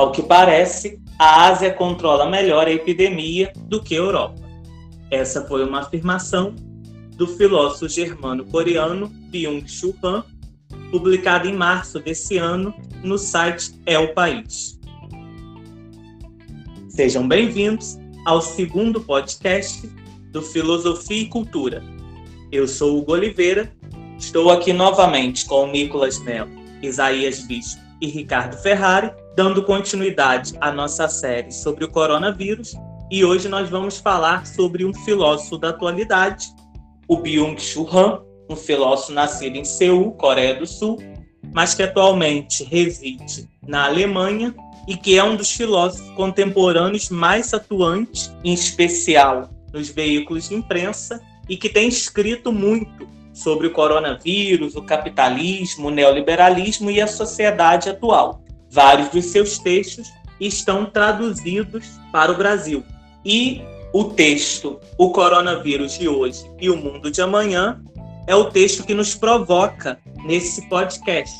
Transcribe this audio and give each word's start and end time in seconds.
Ao 0.00 0.12
que 0.12 0.22
parece, 0.22 0.98
a 1.18 1.48
Ásia 1.48 1.70
controla 1.74 2.24
melhor 2.26 2.66
a 2.66 2.70
epidemia 2.70 3.52
do 3.66 3.82
que 3.82 3.94
a 3.94 3.98
Europa. 3.98 4.40
Essa 5.10 5.44
foi 5.44 5.62
uma 5.62 5.80
afirmação 5.80 6.54
do 7.18 7.26
filósofo 7.26 7.86
germano-coreano 7.86 9.08
Byung-Chul 9.30 9.94
Han, 10.02 10.24
publicada 10.90 11.46
em 11.46 11.52
março 11.52 12.00
desse 12.00 12.38
ano 12.38 12.72
no 13.04 13.18
site 13.18 13.78
É 13.84 13.98
o 13.98 14.14
País. 14.14 14.80
Sejam 16.88 17.28
bem-vindos 17.28 17.98
ao 18.24 18.40
segundo 18.40 19.02
podcast 19.02 19.86
do 20.32 20.40
Filosofia 20.40 21.24
e 21.24 21.26
Cultura. 21.26 21.84
Eu 22.50 22.66
sou 22.66 22.96
Hugo 22.96 23.12
Oliveira, 23.12 23.70
estou 24.18 24.50
aqui 24.50 24.72
novamente 24.72 25.44
com 25.44 25.64
o 25.64 25.70
Nicolas 25.70 26.18
Melo, 26.20 26.50
Isaías 26.80 27.40
Bispo 27.46 27.82
e 28.00 28.06
Ricardo 28.06 28.56
Ferrari, 28.62 29.12
dando 29.36 29.62
continuidade 29.62 30.54
à 30.60 30.72
nossa 30.72 31.08
série 31.08 31.52
sobre 31.52 31.84
o 31.84 31.90
coronavírus. 31.90 32.74
E 33.10 33.24
hoje 33.24 33.48
nós 33.48 33.68
vamos 33.68 33.98
falar 33.98 34.46
sobre 34.46 34.84
um 34.84 34.92
filósofo 34.92 35.58
da 35.58 35.70
atualidade, 35.70 36.48
o 37.08 37.16
Byung-Chul 37.16 37.88
Han, 37.92 38.22
um 38.48 38.56
filósofo 38.56 39.12
nascido 39.12 39.56
em 39.56 39.64
Seul, 39.64 40.12
Coreia 40.12 40.54
do 40.54 40.66
Sul, 40.66 40.98
mas 41.52 41.74
que 41.74 41.82
atualmente 41.82 42.62
reside 42.64 43.48
na 43.66 43.86
Alemanha 43.86 44.54
e 44.86 44.96
que 44.96 45.18
é 45.18 45.24
um 45.24 45.36
dos 45.36 45.50
filósofos 45.50 46.08
contemporâneos 46.14 47.10
mais 47.10 47.52
atuantes, 47.52 48.32
em 48.44 48.52
especial 48.52 49.50
nos 49.72 49.88
veículos 49.88 50.48
de 50.48 50.54
imprensa, 50.54 51.20
e 51.48 51.56
que 51.56 51.68
tem 51.68 51.88
escrito 51.88 52.52
muito 52.52 53.08
sobre 53.32 53.66
o 53.66 53.72
coronavírus, 53.72 54.76
o 54.76 54.82
capitalismo, 54.82 55.88
o 55.88 55.90
neoliberalismo 55.90 56.90
e 56.90 57.00
a 57.00 57.06
sociedade 57.06 57.88
atual. 57.88 58.42
Vários 58.70 59.08
dos 59.08 59.26
seus 59.26 59.58
textos 59.58 60.08
estão 60.40 60.86
traduzidos 60.86 61.86
para 62.12 62.30
o 62.30 62.36
Brasil. 62.36 62.84
E 63.24 63.62
o 63.92 64.04
texto 64.04 64.78
O 64.96 65.10
Coronavírus 65.10 65.98
de 65.98 66.08
Hoje 66.08 66.48
e 66.60 66.70
o 66.70 66.76
Mundo 66.76 67.10
de 67.10 67.20
Amanhã 67.20 67.82
é 68.26 68.34
o 68.34 68.44
texto 68.44 68.84
que 68.84 68.94
nos 68.94 69.14
provoca 69.14 69.98
nesse 70.24 70.68
podcast. 70.68 71.34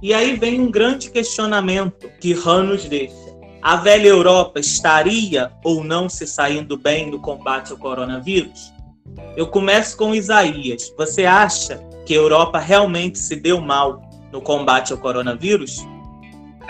E 0.00 0.14
aí 0.14 0.36
vem 0.36 0.60
um 0.60 0.70
grande 0.70 1.10
questionamento 1.10 2.08
que 2.20 2.32
Han 2.32 2.64
nos 2.64 2.84
deixa. 2.84 3.30
A 3.60 3.76
velha 3.76 4.08
Europa 4.08 4.58
estaria 4.58 5.52
ou 5.62 5.84
não 5.84 6.08
se 6.08 6.26
saindo 6.26 6.78
bem 6.78 7.10
no 7.10 7.20
combate 7.20 7.72
ao 7.72 7.78
coronavírus? 7.78 8.72
Eu 9.36 9.48
começo 9.48 9.96
com 9.96 10.14
Isaías. 10.14 10.92
Você 10.96 11.26
acha 11.26 11.76
que 12.06 12.14
a 12.14 12.16
Europa 12.16 12.58
realmente 12.58 13.18
se 13.18 13.36
deu 13.36 13.60
mal 13.60 14.00
no 14.32 14.40
combate 14.40 14.92
ao 14.92 14.98
coronavírus? 14.98 15.84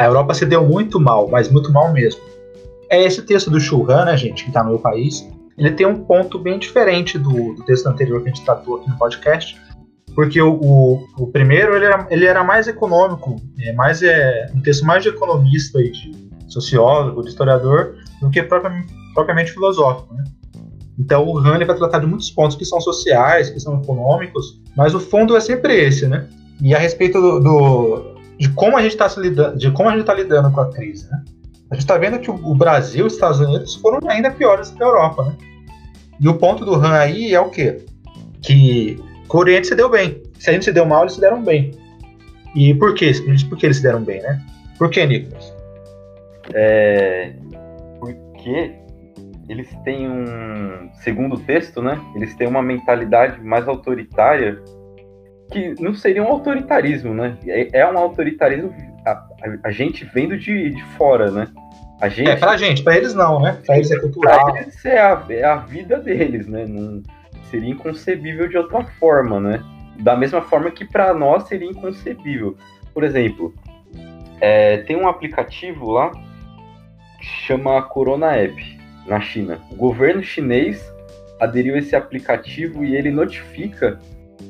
A 0.01 0.07
Europa 0.07 0.33
se 0.33 0.47
deu 0.47 0.67
muito 0.67 0.99
mal, 0.99 1.29
mas 1.29 1.51
muito 1.51 1.71
mal 1.71 1.93
mesmo. 1.93 2.23
É 2.89 3.05
esse 3.05 3.21
texto 3.21 3.51
do 3.51 3.61
Churran, 3.61 4.07
né, 4.07 4.17
gente, 4.17 4.45
que 4.45 4.49
está 4.49 4.65
no 4.65 4.71
meu 4.71 4.79
país. 4.79 5.29
Ele 5.59 5.71
tem 5.73 5.87
um 5.87 6.05
ponto 6.05 6.39
bem 6.39 6.59
diferente 6.59 7.19
do, 7.19 7.53
do, 7.53 7.63
texto 7.67 7.87
anterior 7.87 8.23
que 8.23 8.31
a 8.31 8.33
gente 8.33 8.43
tratou 8.43 8.77
aqui 8.77 8.89
no 8.89 8.97
podcast, 8.97 9.61
porque 10.15 10.41
o, 10.41 10.55
o, 10.55 11.07
o 11.19 11.27
primeiro 11.27 11.77
ele 11.77 11.85
era, 11.85 12.07
ele 12.09 12.25
era, 12.25 12.43
mais 12.43 12.67
econômico, 12.67 13.37
é, 13.61 13.75
mais 13.75 14.03
é 14.03 14.47
um 14.55 14.63
texto 14.63 14.87
mais 14.87 15.03
de 15.03 15.11
economista 15.11 15.79
e 15.83 15.91
de 15.91 16.31
sociólogo, 16.49 17.21
de 17.21 17.29
historiador, 17.29 17.97
do 18.23 18.31
que 18.31 18.43
propriamente, 18.43 18.95
propriamente 19.13 19.53
filosófico, 19.53 20.15
né? 20.15 20.25
Então 20.99 21.27
o 21.27 21.37
Han 21.37 21.59
vai 21.59 21.77
tratar 21.77 21.99
de 21.99 22.07
muitos 22.07 22.31
pontos 22.31 22.57
que 22.57 22.65
são 22.65 22.81
sociais, 22.81 23.51
que 23.51 23.61
são 23.61 23.83
econômicos, 23.83 24.63
mas 24.75 24.95
o 24.95 25.01
fundo 25.01 25.37
é 25.37 25.41
sempre 25.41 25.79
esse, 25.79 26.09
né? 26.09 26.27
E 26.63 26.75
a 26.75 26.79
respeito 26.79 27.21
do, 27.21 27.39
do 27.39 28.20
de 28.41 28.49
como 28.55 28.75
a 28.79 28.83
gente 28.83 28.93
está 28.93 29.07
lidando, 29.21 29.59
de 29.59 29.71
como 29.71 29.91
a 29.91 29.93
gente 29.93 30.01
está 30.01 30.15
lidando 30.15 30.51
com 30.51 30.63
a 30.63 30.73
crise, 30.73 31.07
né? 31.11 31.23
A 31.71 31.75
gente 31.75 31.83
está 31.83 31.99
vendo 31.99 32.19
que 32.19 32.31
o, 32.31 32.55
Brasil 32.55 33.05
e 33.05 33.07
os 33.07 33.13
Estados 33.13 33.39
Unidos 33.39 33.75
foram 33.75 34.01
ainda 34.09 34.31
piores 34.31 34.71
que 34.71 34.83
a 34.83 34.87
Europa, 34.87 35.25
né? 35.25 35.37
E 36.19 36.27
o 36.27 36.35
ponto 36.35 36.65
do 36.65 36.75
Han 36.75 36.95
aí 36.95 37.35
é 37.35 37.41
o 37.41 37.51
quê? 37.51 37.85
Que 38.41 38.99
o 39.29 39.37
Oriente 39.37 39.67
se 39.67 39.75
deu 39.75 39.91
bem. 39.91 40.23
Se 40.39 40.49
a 40.49 40.55
gente 40.55 40.65
se 40.65 40.73
deu 40.73 40.87
mal, 40.87 41.03
eles 41.03 41.13
se 41.13 41.21
deram 41.21 41.45
bem. 41.45 41.71
E 42.57 42.75
por 42.75 42.95
quê? 42.95 43.13
Por 43.49 43.59
que 43.59 43.67
eles 43.67 43.77
se 43.77 43.83
deram 43.83 44.03
bem, 44.03 44.23
né? 44.23 44.43
Por 44.79 44.89
que, 44.89 45.05
Nicolas? 45.05 45.55
É... 46.55 47.35
Porque 48.01 48.75
eles 49.51 49.69
têm 49.85 50.09
um, 50.09 50.91
segundo 51.03 51.37
o 51.37 51.41
texto, 51.41 51.83
né? 51.83 52.01
Eles 52.17 52.35
têm 52.37 52.49
uma 52.49 52.63
mentalidade 52.63 53.39
mais 53.43 53.69
autoritária 53.69 54.61
que 55.51 55.75
não 55.81 55.95
seria 55.95 56.23
um 56.23 56.29
autoritarismo, 56.29 57.13
né? 57.15 57.37
É, 57.47 57.81
é 57.81 57.91
um 57.91 57.99
autoritarismo 57.99 58.73
a, 59.05 59.27
a, 59.65 59.71
gente 59.71 60.05
vendo 60.05 60.37
de, 60.37 60.71
de 60.71 60.83
fora, 60.97 61.31
né? 61.31 61.49
A 62.01 62.09
gente, 62.09 62.31
é, 62.31 62.37
pra 62.37 62.57
gente, 62.57 62.83
pra 62.83 62.97
eles 62.97 63.15
não, 63.15 63.41
né? 63.41 63.59
Pra 63.65 63.77
eles 63.77 63.91
é 63.91 63.99
cultural. 63.99 64.53
Pra 64.53 64.63
eles 64.63 64.85
é 64.85 64.99
a, 64.99 65.25
é 65.29 65.45
a 65.45 65.57
vida 65.57 65.99
deles, 65.99 66.47
né? 66.47 66.65
Não, 66.67 67.03
seria 67.51 67.71
inconcebível 67.71 68.49
de 68.49 68.57
outra 68.57 68.85
forma, 68.99 69.41
né? 69.41 69.63
Da 69.99 70.17
mesma 70.17 70.41
forma 70.41 70.71
que 70.71 70.85
para 70.85 71.13
nós 71.13 71.49
seria 71.49 71.69
inconcebível. 71.69 72.57
Por 72.95 73.05
exemplo, 73.05 73.55
é, 74.41 74.79
tem 74.79 74.97
um 74.97 75.09
aplicativo 75.09 75.91
lá 75.91 76.11
que 77.19 77.27
chama 77.27 77.83
Corona 77.83 78.35
App 78.35 78.81
na 79.07 79.21
China. 79.21 79.61
O 79.71 79.77
governo 79.77 80.23
chinês 80.23 80.83
aderiu 81.39 81.75
a 81.75 81.79
esse 81.79 81.95
aplicativo 81.95 82.85
e 82.85 82.95
ele 82.95 83.11
notifica 83.11 83.99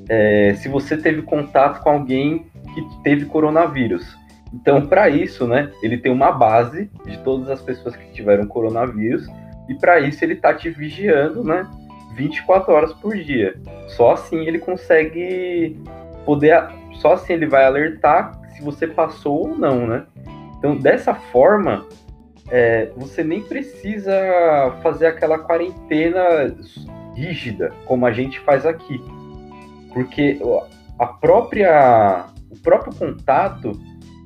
é, 0.08 0.54
se 0.54 0.68
você 0.68 0.96
teve 0.96 1.22
contato 1.22 1.82
com 1.82 1.90
alguém 1.90 2.46
que 2.74 3.02
teve 3.02 3.26
coronavírus. 3.26 4.18
Então, 4.52 4.86
para 4.86 5.08
isso, 5.08 5.46
né, 5.46 5.70
ele 5.82 5.96
tem 5.96 6.10
uma 6.10 6.32
base 6.32 6.90
de 7.06 7.18
todas 7.18 7.48
as 7.48 7.62
pessoas 7.62 7.94
que 7.94 8.12
tiveram 8.12 8.46
coronavírus 8.46 9.26
e 9.68 9.74
para 9.74 10.00
isso 10.00 10.24
ele 10.24 10.34
está 10.34 10.52
te 10.52 10.68
vigiando, 10.68 11.44
né, 11.44 11.66
24 12.14 12.72
horas 12.72 12.92
por 12.94 13.16
dia. 13.16 13.54
Só 13.88 14.12
assim 14.12 14.46
ele 14.46 14.58
consegue 14.58 15.80
poder, 16.24 16.68
só 16.94 17.12
assim 17.12 17.34
ele 17.34 17.46
vai 17.46 17.64
alertar 17.64 18.40
se 18.54 18.62
você 18.62 18.86
passou 18.86 19.48
ou 19.48 19.56
não, 19.56 19.86
né? 19.86 20.04
Então, 20.58 20.76
dessa 20.76 21.14
forma, 21.14 21.86
é, 22.50 22.90
você 22.96 23.22
nem 23.22 23.40
precisa 23.40 24.12
fazer 24.82 25.06
aquela 25.06 25.38
quarentena 25.38 26.54
rígida 27.14 27.72
como 27.86 28.04
a 28.04 28.12
gente 28.12 28.38
faz 28.40 28.66
aqui, 28.66 29.00
porque 29.92 30.40
a 30.98 31.06
própria 31.06 32.26
o 32.50 32.58
próprio 32.58 32.94
contato 32.94 33.72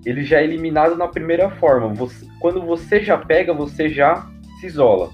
ele 0.04 0.24
já 0.24 0.40
é 0.40 0.44
eliminado 0.44 0.96
na 0.96 1.08
primeira 1.08 1.50
forma. 1.50 1.92
Você, 1.94 2.26
quando 2.40 2.60
você 2.62 3.02
já 3.02 3.16
pega, 3.16 3.52
você 3.52 3.88
já 3.88 4.28
se 4.60 4.66
isola. 4.66 5.10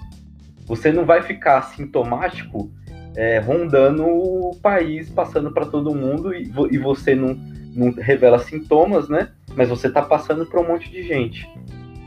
Você 0.67 0.93
não 0.93 1.05
vai 1.05 1.23
ficar 1.23 1.63
sintomático 1.63 2.71
é, 3.17 3.39
rondando 3.39 4.05
o 4.05 4.57
país, 4.63 5.09
passando 5.11 5.53
para 5.53 5.67
todo 5.67 5.95
mundo 5.95 6.35
e, 6.35 6.51
e 6.71 6.79
você 6.79 7.15
não, 7.15 7.35
não 7.75 7.93
revela 7.93 8.39
sintomas, 8.39 9.09
né? 9.09 9.31
Mas 9.55 9.69
você 9.69 9.89
está 9.89 10.03
passando 10.03 10.47
para 10.47 10.61
um 10.61 10.67
monte 10.67 10.91
de 10.91 11.03
gente. 11.03 11.49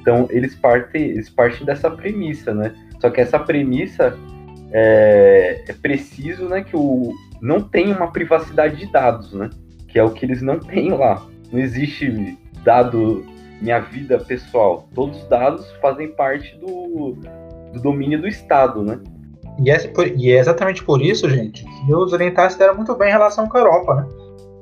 Então 0.02 0.28
eles 0.30 0.56
partem, 0.56 1.04
eles 1.04 1.30
partem 1.30 1.66
dessa 1.66 1.90
premissa, 1.90 2.54
né? 2.54 2.74
Só 3.00 3.10
que 3.10 3.22
essa 3.22 3.40
premissa 3.40 4.18
é, 4.72 5.64
é 5.68 5.74
preciso, 5.74 6.48
né, 6.48 6.64
que 6.64 6.76
o 6.76 7.14
não 7.44 7.60
tem 7.60 7.92
uma 7.92 8.10
privacidade 8.10 8.78
de 8.78 8.90
dados, 8.90 9.34
né? 9.34 9.50
Que 9.90 10.00
é 10.00 10.04
o 10.04 10.12
que 10.12 10.26
eles 10.26 10.42
não 10.42 10.60
têm 10.60 10.92
lá. 10.94 11.22
Não 11.52 11.60
existe 11.60 12.38
dado 12.64 13.26
minha 13.62 13.80
vida 13.80 14.18
pessoal. 14.18 14.88
Todos 14.96 15.22
os 15.22 15.28
dados 15.28 15.70
fazem 15.82 16.08
parte 16.14 16.58
do, 16.58 17.18
do 17.74 17.82
domínio 17.82 18.22
do 18.22 18.28
Estado, 18.30 18.82
né? 18.82 18.98
E 19.60 19.70
é, 19.70 19.78
e 20.16 20.32
é, 20.32 20.40
exatamente 20.40 20.84
por 20.86 21.02
isso, 21.02 21.30
gente, 21.30 21.64
que 21.64 21.94
os 21.94 22.14
orientais 22.14 22.56
deram 22.56 22.76
muito 22.76 22.96
bem 22.96 23.10
em 23.10 23.12
relação 23.12 23.48
com 23.48 23.58
a 23.58 23.60
Europa, 23.60 23.96
né? 23.96 24.08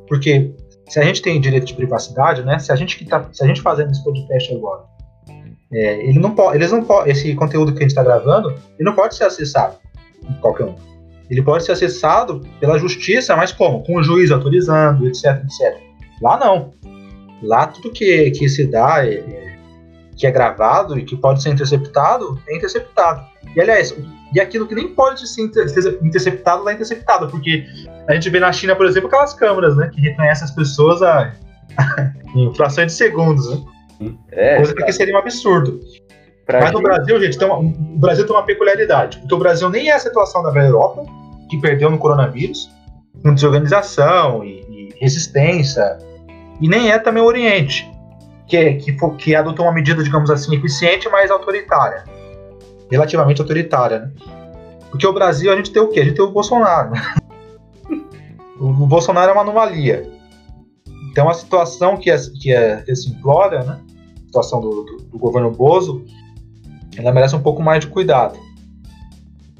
Porque 0.07 0.51
se 0.89 0.99
a 0.99 1.03
gente 1.03 1.21
tem 1.21 1.39
direito 1.39 1.67
de 1.67 1.75
privacidade, 1.75 2.43
né? 2.43 2.57
Se 2.57 2.71
a 2.71 2.75
gente 2.75 2.97
que 2.97 3.05
tá, 3.05 3.29
se 3.31 3.43
a 3.43 3.47
gente 3.47 3.61
fazendo 3.61 3.91
esse 3.91 4.03
podcast 4.03 4.53
agora 4.53 4.91
é, 5.71 6.03
ele 6.05 6.19
não 6.19 6.35
pode, 6.35 6.57
eles 6.57 6.71
não 6.71 6.83
pode, 6.83 7.11
esse 7.11 7.33
conteúdo 7.35 7.71
que 7.71 7.77
a 7.77 7.81
gente 7.81 7.91
está 7.91 8.03
gravando, 8.03 8.49
ele 8.49 8.83
não 8.83 8.93
pode 8.93 9.15
ser 9.15 9.23
acessado 9.23 9.77
por 10.19 10.39
qualquer 10.39 10.65
um. 10.65 10.75
Ele 11.31 11.41
pode 11.41 11.63
ser 11.63 11.71
acessado 11.71 12.41
pela 12.59 12.77
justiça, 12.77 13.37
mas 13.37 13.53
como? 13.53 13.81
Com 13.85 13.95
o 13.95 14.03
juiz 14.03 14.31
autorizando, 14.31 15.07
etc, 15.07 15.41
etc. 15.45 15.81
Lá 16.21 16.37
não. 16.37 16.73
Lá 17.41 17.67
tudo 17.67 17.89
que, 17.89 18.29
que 18.31 18.49
se 18.49 18.67
dá, 18.67 19.05
é, 19.07 19.13
é, 19.13 19.57
que 20.17 20.27
é 20.27 20.31
gravado 20.31 20.99
e 20.99 21.05
que 21.05 21.15
pode 21.15 21.41
ser 21.41 21.51
interceptado, 21.51 22.37
é 22.49 22.57
interceptado. 22.57 23.25
E 23.55 23.61
aliás, 23.61 23.95
e 24.35 24.41
aquilo 24.41 24.67
que 24.67 24.75
nem 24.75 24.89
pode 24.89 25.25
ser 25.25 25.43
interceptado, 26.01 26.65
lá 26.65 26.71
é 26.71 26.73
interceptado, 26.73 27.29
porque 27.29 27.65
a 28.09 28.13
gente 28.13 28.29
vê 28.29 28.39
na 28.41 28.51
China, 28.51 28.75
por 28.75 28.85
exemplo, 28.85 29.07
aquelas 29.07 29.33
câmeras, 29.33 29.77
né, 29.77 29.89
que 29.93 30.01
reconhecem 30.01 30.43
as 30.43 30.51
pessoas 30.51 31.01
a, 31.01 31.33
em 32.35 32.53
frações 32.55 32.87
de 32.87 32.93
segundos, 32.97 33.49
né? 33.49 33.63
É, 34.33 34.57
Coisa 34.57 34.75
que 34.75 34.91
seria 34.91 35.15
um 35.15 35.19
absurdo. 35.19 35.79
Mas 36.51 36.63
gente... 36.63 36.73
no 36.73 36.81
Brasil, 36.81 37.21
gente, 37.21 37.37
tem 37.37 37.47
uma, 37.47 37.59
o 37.59 37.99
Brasil 37.99 38.25
tem 38.25 38.35
uma 38.35 38.43
peculiaridade. 38.43 39.19
Porque 39.19 39.33
o 39.33 39.37
Brasil 39.37 39.69
nem 39.69 39.89
é 39.89 39.93
a 39.93 39.99
situação 39.99 40.43
da 40.43 40.51
Europa, 40.59 41.05
que 41.51 41.57
perdeu 41.59 41.91
no 41.91 41.97
coronavírus, 41.97 42.71
com 43.21 43.33
desorganização 43.33 44.43
e, 44.43 44.61
e 44.69 44.95
resistência, 45.01 45.97
e 46.61 46.67
nem 46.67 46.89
é 46.89 46.97
também 46.97 47.21
o 47.21 47.25
Oriente, 47.25 47.91
que, 48.47 48.75
que, 48.75 48.93
que 49.17 49.35
adotou 49.35 49.65
uma 49.65 49.73
medida, 49.73 50.01
digamos 50.01 50.31
assim, 50.31 50.55
eficiente, 50.55 51.09
mas 51.09 51.29
autoritária. 51.29 52.05
Relativamente 52.89 53.41
autoritária, 53.41 53.99
né? 53.99 54.11
Porque 54.89 55.05
o 55.05 55.13
Brasil, 55.13 55.51
a 55.51 55.55
gente 55.55 55.71
tem 55.71 55.81
o 55.81 55.87
quê? 55.89 56.01
A 56.01 56.03
gente 56.05 56.15
tem 56.15 56.23
o 56.23 56.31
Bolsonaro. 56.31 56.91
o 58.59 58.71
Bolsonaro 58.87 59.31
é 59.31 59.33
uma 59.33 59.41
anomalia. 59.41 60.09
Então 61.11 61.29
a 61.29 61.33
situação 61.33 61.97
que, 61.97 62.09
é, 62.09 62.17
que, 62.41 62.53
é, 62.53 62.77
que 62.77 62.95
se 62.95 63.09
implora, 63.09 63.63
né? 63.63 63.79
A 64.23 64.25
situação 64.27 64.61
do, 64.61 64.69
do, 64.69 64.97
do 65.03 65.17
governo 65.17 65.51
Bozo, 65.51 66.05
ela 66.95 67.11
merece 67.11 67.35
um 67.35 67.41
pouco 67.41 67.61
mais 67.61 67.81
de 67.81 67.87
cuidado. 67.87 68.37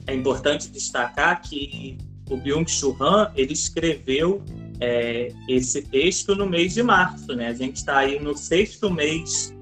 É 0.07 0.13
importante 0.13 0.69
destacar 0.69 1.41
que 1.41 1.97
o 2.29 2.37
Byung-Chul 2.37 2.95
Han, 2.99 3.31
ele 3.35 3.53
escreveu 3.53 4.41
é, 4.79 5.31
esse 5.47 5.81
texto 5.83 6.35
no 6.35 6.47
mês 6.47 6.73
de 6.73 6.81
março, 6.81 7.33
né? 7.35 7.47
A 7.47 7.53
gente 7.53 7.77
está 7.77 7.99
aí 7.99 8.19
no 8.19 8.35
sexto 8.35 8.89
mês 8.89 9.53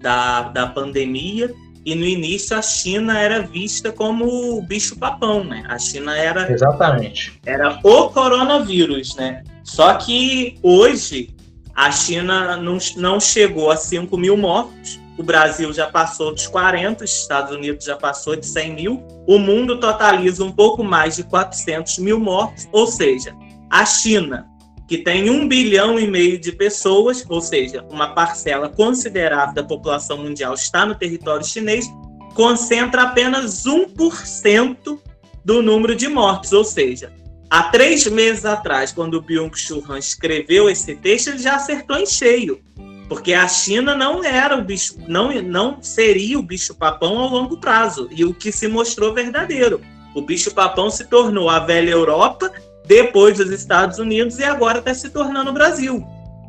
da, 0.00 0.42
da 0.42 0.66
pandemia 0.66 1.54
e 1.84 1.94
no 1.94 2.04
início 2.04 2.56
a 2.56 2.62
China 2.62 3.18
era 3.18 3.42
vista 3.42 3.92
como 3.92 4.58
o 4.58 4.62
bicho 4.62 4.96
papão, 4.98 5.44
né? 5.44 5.64
A 5.68 5.78
China 5.78 6.16
era 6.16 6.50
exatamente 6.50 7.38
era 7.46 7.78
o 7.82 8.08
coronavírus, 8.10 9.14
né? 9.14 9.44
Só 9.62 9.94
que 9.94 10.58
hoje 10.62 11.30
a 11.74 11.92
China 11.92 12.56
não, 12.56 12.78
não 12.96 13.20
chegou 13.20 13.70
a 13.70 13.76
5 13.76 14.16
mil 14.16 14.36
mortos, 14.36 14.98
o 15.18 15.22
Brasil 15.22 15.72
já 15.72 15.86
passou 15.86 16.32
dos 16.32 16.46
40, 16.46 17.04
os 17.04 17.10
Estados 17.10 17.54
Unidos 17.54 17.84
já 17.84 17.96
passou 17.96 18.36
de 18.36 18.46
100 18.46 18.74
mil, 18.74 19.06
o 19.26 19.38
mundo 19.38 19.80
totaliza 19.80 20.44
um 20.44 20.52
pouco 20.52 20.84
mais 20.84 21.16
de 21.16 21.24
400 21.24 21.98
mil 21.98 22.20
mortos, 22.20 22.68
ou 22.72 22.86
seja, 22.86 23.34
a 23.70 23.84
China 23.84 24.46
que 24.86 24.98
tem 24.98 25.28
um 25.28 25.48
bilhão 25.48 25.98
e 25.98 26.06
meio 26.06 26.38
de 26.38 26.52
pessoas, 26.52 27.24
ou 27.28 27.40
seja, 27.40 27.84
uma 27.90 28.14
parcela 28.14 28.68
considerável 28.68 29.54
da 29.54 29.64
população 29.64 30.18
mundial 30.18 30.54
está 30.54 30.86
no 30.86 30.94
território 30.94 31.44
chinês, 31.44 31.86
concentra 32.34 33.02
apenas 33.02 33.64
1% 33.64 34.98
do 35.44 35.62
número 35.62 35.96
de 35.96 36.06
mortes. 36.08 36.52
Ou 36.52 36.62
seja, 36.62 37.12
há 37.50 37.64
três 37.64 38.06
meses 38.06 38.44
atrás, 38.44 38.92
quando 38.92 39.14
o 39.14 39.22
Byung-Chul 39.22 39.84
Han 39.90 39.98
escreveu 39.98 40.70
esse 40.70 40.94
texto, 40.94 41.28
ele 41.28 41.38
já 41.38 41.56
acertou 41.56 41.96
em 41.96 42.06
cheio. 42.06 42.60
Porque 43.08 43.34
a 43.34 43.46
China 43.46 43.94
não 43.94 44.24
era 44.24 44.56
o 44.56 44.64
bicho, 44.64 44.96
não, 45.06 45.32
não 45.42 45.80
seria 45.80 46.38
o 46.38 46.42
bicho-papão 46.42 47.18
ao 47.18 47.28
longo 47.28 47.58
prazo. 47.58 48.08
E 48.10 48.24
o 48.24 48.34
que 48.34 48.50
se 48.50 48.66
mostrou 48.66 49.14
verdadeiro. 49.14 49.80
O 50.14 50.22
bicho-papão 50.22 50.90
se 50.90 51.06
tornou 51.06 51.48
a 51.48 51.60
velha 51.60 51.90
Europa 51.90 52.50
depois 52.86 53.38
dos 53.38 53.50
Estados 53.50 53.98
Unidos 53.98 54.38
e 54.38 54.44
agora 54.44 54.78
está 54.78 54.94
se 54.94 55.10
tornando 55.10 55.50
o 55.50 55.52
Brasil. 55.52 56.04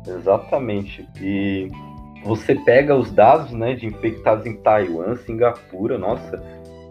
Exatamente. 0.06 1.06
E 1.20 1.70
você 2.24 2.54
pega 2.54 2.96
os 2.96 3.10
dados 3.12 3.52
né, 3.52 3.74
de 3.74 3.86
infectados 3.86 4.46
em 4.46 4.56
Taiwan, 4.56 5.16
Singapura, 5.16 5.98
nossa, 5.98 6.42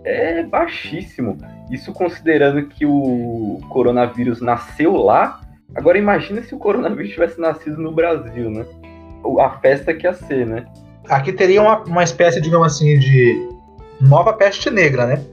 é 0.03 0.43
baixíssimo. 0.43 1.37
Isso 1.69 1.91
considerando 1.91 2.67
que 2.67 2.85
o 2.85 3.59
coronavírus 3.69 4.39
nasceu 4.39 4.95
lá. 4.95 5.41
Agora 5.75 5.97
imagina 5.97 6.41
se 6.41 6.55
o 6.55 6.59
coronavírus 6.59 7.11
tivesse 7.11 7.39
nascido 7.39 7.81
no 7.81 7.91
Brasil, 7.91 8.49
né? 8.49 8.65
A 9.39 9.49
festa 9.59 9.93
que 9.93 10.05
ia 10.05 10.13
ser, 10.13 10.45
né? 10.45 10.65
Aqui 11.09 11.31
teria 11.31 11.61
uma, 11.61 11.83
uma 11.83 12.03
espécie, 12.03 12.41
digamos 12.41 12.67
assim, 12.67 12.99
de 12.99 13.49
nova 14.01 14.33
peste 14.33 14.69
negra, 14.69 15.05
né? 15.05 15.23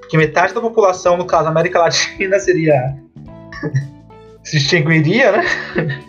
Porque 0.00 0.16
metade 0.16 0.52
da 0.52 0.60
população, 0.60 1.16
no 1.16 1.26
caso 1.26 1.48
América 1.48 1.78
Latina, 1.78 2.38
seria 2.38 2.96
se 4.44 4.56
extinguiria, 4.58 5.32
né? 5.32 5.44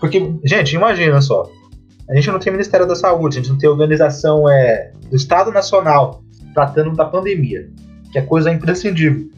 Porque, 0.00 0.34
gente, 0.44 0.74
imagina 0.76 1.20
só. 1.20 1.50
A 2.08 2.14
gente 2.14 2.30
não 2.30 2.38
tem 2.38 2.52
Ministério 2.52 2.86
da 2.86 2.94
Saúde, 2.94 3.38
a 3.38 3.42
gente 3.42 3.50
não 3.50 3.58
tem 3.58 3.68
organização 3.68 4.48
é, 4.48 4.92
do 5.10 5.16
Estado 5.16 5.50
Nacional 5.50 6.22
tratando 6.54 6.94
da 6.94 7.04
pandemia, 7.04 7.68
que 8.10 8.18
é 8.18 8.22
coisa 8.22 8.50
imprescindível. 8.50 9.28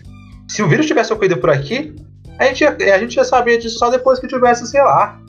Se 0.48 0.62
o 0.62 0.68
vírus 0.68 0.86
tivesse 0.86 1.12
ocorrido 1.12 1.36
por 1.38 1.50
aqui, 1.50 1.94
a 2.38 2.46
gente, 2.46 2.64
a 2.64 2.98
gente 2.98 3.14
já 3.14 3.24
sabia 3.24 3.58
disso 3.58 3.78
só 3.78 3.90
depois 3.90 4.18
que 4.18 4.26
tivesse, 4.26 4.66
sei 4.66 4.80
lá. 4.82 5.20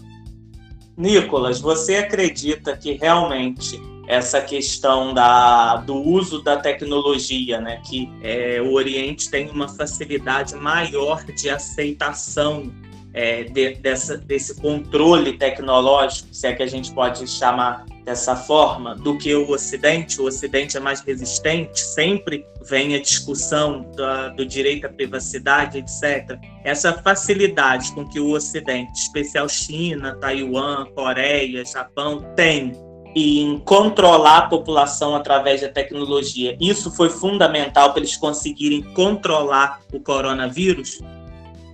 Nicolas, 1.02 1.60
você 1.60 1.96
acredita 1.96 2.78
que 2.78 2.92
realmente 2.94 3.82
essa 4.08 4.40
questão 4.40 5.16
da, 5.16 5.78
do 5.78 5.96
uso 5.96 6.44
da 6.44 6.58
tecnologia, 6.58 7.60
né? 7.60 7.82
que 7.84 8.08
é, 8.22 8.62
o 8.62 8.74
Oriente 8.74 9.28
tem 9.28 9.50
uma 9.50 9.68
facilidade 9.68 10.54
maior 10.56 11.24
de 11.24 11.50
aceitação 11.50 12.72
é, 13.16 13.46
de, 13.46 13.74
dessa, 13.76 14.16
desse 14.16 14.62
controle 14.62 15.34
tecnológico, 15.34 16.28
se 16.32 16.46
é 16.46 16.54
que 16.54 16.62
a 16.62 16.68
gente 16.68 16.94
pode 16.94 17.28
chamar 17.28 17.84
dessa 18.04 18.36
forma, 18.36 18.96
do 18.96 19.18
que 19.18 19.34
o 19.34 19.50
Ocidente. 19.50 20.22
O 20.22 20.26
Ocidente 20.26 20.78
é 20.78 20.80
mais 20.80 21.02
resistente, 21.02 21.80
sempre 21.80 22.46
vem 22.68 22.96
a 22.96 23.02
discussão 23.02 23.90
da, 23.96 24.30
do 24.30 24.46
direito 24.46 24.86
à 24.86 24.90
privacidade, 24.90 25.78
etc. 25.78 26.38
Essa 26.64 26.94
facilidade 26.94 27.92
com 27.94 28.08
que 28.08 28.20
o 28.20 28.32
Ocidente, 28.32 28.92
especial 29.00 29.48
China, 29.48 30.16
Taiwan, 30.20 30.86
Coreia, 30.96 31.64
Japão, 31.66 32.26
tem 32.36 32.74
em 33.16 33.60
controlar 33.60 34.38
a 34.38 34.48
população 34.48 35.16
através 35.16 35.62
da 35.62 35.70
tecnologia, 35.70 36.56
isso 36.60 36.90
foi 36.92 37.10
fundamental 37.10 37.92
para 37.92 38.00
eles 38.00 38.16
conseguirem 38.16 38.82
controlar 38.94 39.82
o 39.94 40.00
coronavírus? 40.00 41.02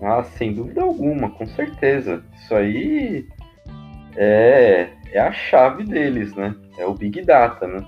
Ah, 0.02 0.24
sem 0.38 0.54
dúvida 0.54 0.82
alguma, 0.82 1.30
com 1.30 1.46
certeza. 1.48 2.24
Isso 2.36 2.56
aí 2.56 3.28
é, 4.16 4.90
é 5.12 5.20
a 5.20 5.32
chave 5.32 5.84
deles, 5.84 6.36
né? 6.36 6.56
É 6.78 6.86
o 6.86 6.94
Big 6.94 7.22
Data, 7.22 7.68
né? 7.68 7.84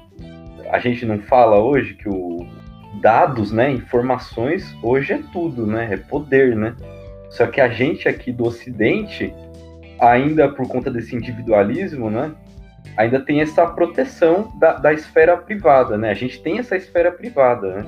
A 0.71 0.79
gente 0.79 1.05
não 1.05 1.19
fala 1.19 1.59
hoje 1.59 1.95
que 1.95 2.07
o 2.07 2.47
dados, 3.01 3.51
né, 3.51 3.71
informações, 3.71 4.75
hoje 4.83 5.13
é 5.13 5.19
tudo, 5.31 5.65
né? 5.65 5.89
É 5.91 5.97
poder, 5.97 6.55
né? 6.55 6.75
Só 7.29 7.45
que 7.47 7.61
a 7.61 7.69
gente 7.69 8.07
aqui 8.07 8.31
do 8.31 8.45
Ocidente, 8.45 9.33
ainda 9.99 10.49
por 10.49 10.67
conta 10.67 10.89
desse 10.89 11.15
individualismo, 11.15 12.09
né, 12.09 12.33
ainda 12.97 13.19
tem 13.19 13.41
essa 13.41 13.65
proteção 13.67 14.51
da, 14.59 14.73
da 14.73 14.93
esfera 14.93 15.37
privada, 15.37 15.97
né? 15.97 16.09
A 16.09 16.13
gente 16.13 16.41
tem 16.41 16.59
essa 16.59 16.75
esfera 16.75 17.11
privada, 17.11 17.75
né? 17.75 17.85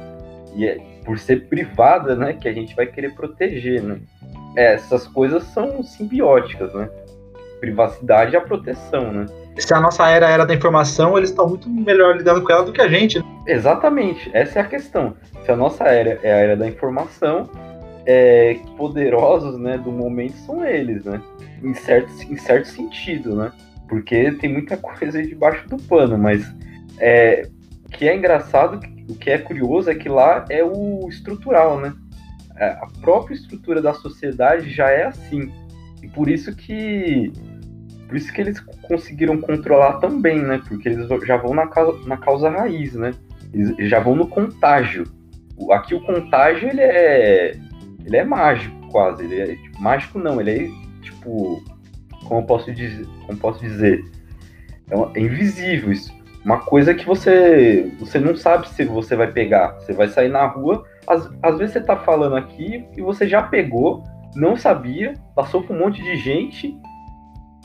E 0.56 0.68
é 0.68 0.78
por 1.04 1.18
ser 1.18 1.48
privada, 1.48 2.16
né, 2.16 2.34
que 2.34 2.48
a 2.48 2.54
gente 2.54 2.76
vai 2.76 2.86
querer 2.86 3.16
proteger, 3.16 3.82
né? 3.82 4.00
É, 4.56 4.74
essas 4.74 5.08
coisas 5.08 5.44
são 5.46 5.82
simbióticas, 5.82 6.74
né? 6.74 6.90
Privacidade 7.62 8.34
e 8.34 8.36
a 8.36 8.42
proteção, 8.42 9.14
né? 9.14 9.26
Se 9.58 9.74
a 9.74 9.80
nossa 9.80 10.10
era 10.10 10.30
era 10.30 10.46
da 10.46 10.54
informação, 10.54 11.18
eles 11.18 11.30
estão 11.30 11.48
muito 11.48 11.70
melhor 11.70 12.18
lidando 12.18 12.42
com 12.42 12.52
ela 12.52 12.64
do 12.64 12.74
que 12.74 12.82
a 12.82 12.90
gente. 12.90 13.20
Né? 13.20 13.26
Exatamente, 13.48 14.30
essa 14.34 14.60
é 14.60 14.62
a 14.62 14.66
questão. 14.66 15.16
Se 15.46 15.52
a 15.52 15.56
nossa 15.56 15.86
era 15.86 16.20
é 16.24 16.34
a 16.34 16.38
era 16.38 16.58
da 16.58 16.68
informação, 16.68 17.50
é, 18.06 18.58
poderosos, 18.76 19.58
né, 19.58 19.78
do 19.78 19.92
momento 19.92 20.34
são 20.46 20.66
eles, 20.66 21.06
né? 21.06 21.22
Em 21.64 21.74
certo, 21.74 22.12
em 22.24 22.38
certo 22.38 22.66
sentido, 22.66 23.36
né? 23.36 23.52
porque 23.92 24.32
tem 24.32 24.50
muita 24.50 24.78
coisa 24.80 25.22
debaixo 25.22 25.68
do 25.68 25.76
pano, 25.76 26.18
mas 26.18 26.50
é, 26.98 27.46
o 27.86 27.90
que 27.90 28.08
é 28.08 28.16
engraçado, 28.16 28.80
o 29.10 29.16
que 29.16 29.30
é 29.30 29.38
curioso 29.38 29.92
é 29.92 29.96
que 29.96 30.08
lá 30.08 30.46
é 30.50 30.64
o 30.64 31.10
estrutural, 31.10 31.78
né? 31.78 31.94
É, 32.56 32.70
a 32.70 32.88
própria 33.02 33.36
estrutura 33.36 33.82
da 33.82 33.94
sociedade 33.94 34.70
já 34.70 34.90
é 34.90 35.04
assim. 35.04 35.52
E 36.02 36.08
por 36.08 36.30
isso 36.30 36.56
que 36.56 37.34
por 38.12 38.18
isso 38.18 38.34
que 38.34 38.42
eles 38.42 38.60
conseguiram 38.82 39.40
controlar 39.40 39.94
tão 39.94 40.20
bem, 40.20 40.40
né? 40.40 40.62
Porque 40.68 40.90
eles 40.90 41.08
já 41.26 41.38
vão 41.38 41.54
na 41.54 41.66
causa, 41.68 42.06
na 42.06 42.18
causa 42.18 42.50
raiz, 42.50 42.94
né? 42.94 43.14
Eles 43.54 43.90
já 43.90 44.02
vão 44.02 44.18
no 44.18 44.28
contágio. 44.28 45.06
Aqui 45.72 45.96
o 45.96 46.02
contágio 46.02 46.68
ele 46.68 46.82
é 46.82 47.58
ele 48.04 48.18
é 48.18 48.26
mágico 48.26 48.76
quase, 48.92 49.24
ele 49.24 49.40
é 49.40 49.56
tipo, 49.56 49.82
mágico 49.82 50.20
não, 50.20 50.42
ele 50.42 50.52
é 50.52 51.02
tipo 51.02 51.64
como 52.26 52.46
posso 52.46 52.74
dizer, 52.74 53.08
como 53.26 53.38
posso 53.38 53.62
dizer, 53.62 54.04
é, 54.90 55.20
é 55.20 55.22
invisível 55.22 55.94
isso. 55.94 56.14
Uma 56.44 56.60
coisa 56.60 56.94
que 56.94 57.06
você 57.06 57.94
você 57.98 58.20
não 58.20 58.36
sabe 58.36 58.68
se 58.68 58.84
você 58.84 59.16
vai 59.16 59.32
pegar. 59.32 59.76
Você 59.80 59.94
vai 59.94 60.10
sair 60.10 60.28
na 60.28 60.46
rua, 60.48 60.84
às, 61.08 61.30
às 61.42 61.58
vezes 61.58 61.72
você 61.72 61.80
tá 61.80 61.96
falando 61.96 62.36
aqui 62.36 62.86
e 62.98 63.02
você 63.02 63.26
já 63.26 63.42
pegou, 63.42 64.04
não 64.36 64.58
sabia, 64.58 65.14
passou 65.34 65.64
por 65.64 65.74
um 65.74 65.80
monte 65.80 66.04
de 66.04 66.18
gente, 66.18 66.76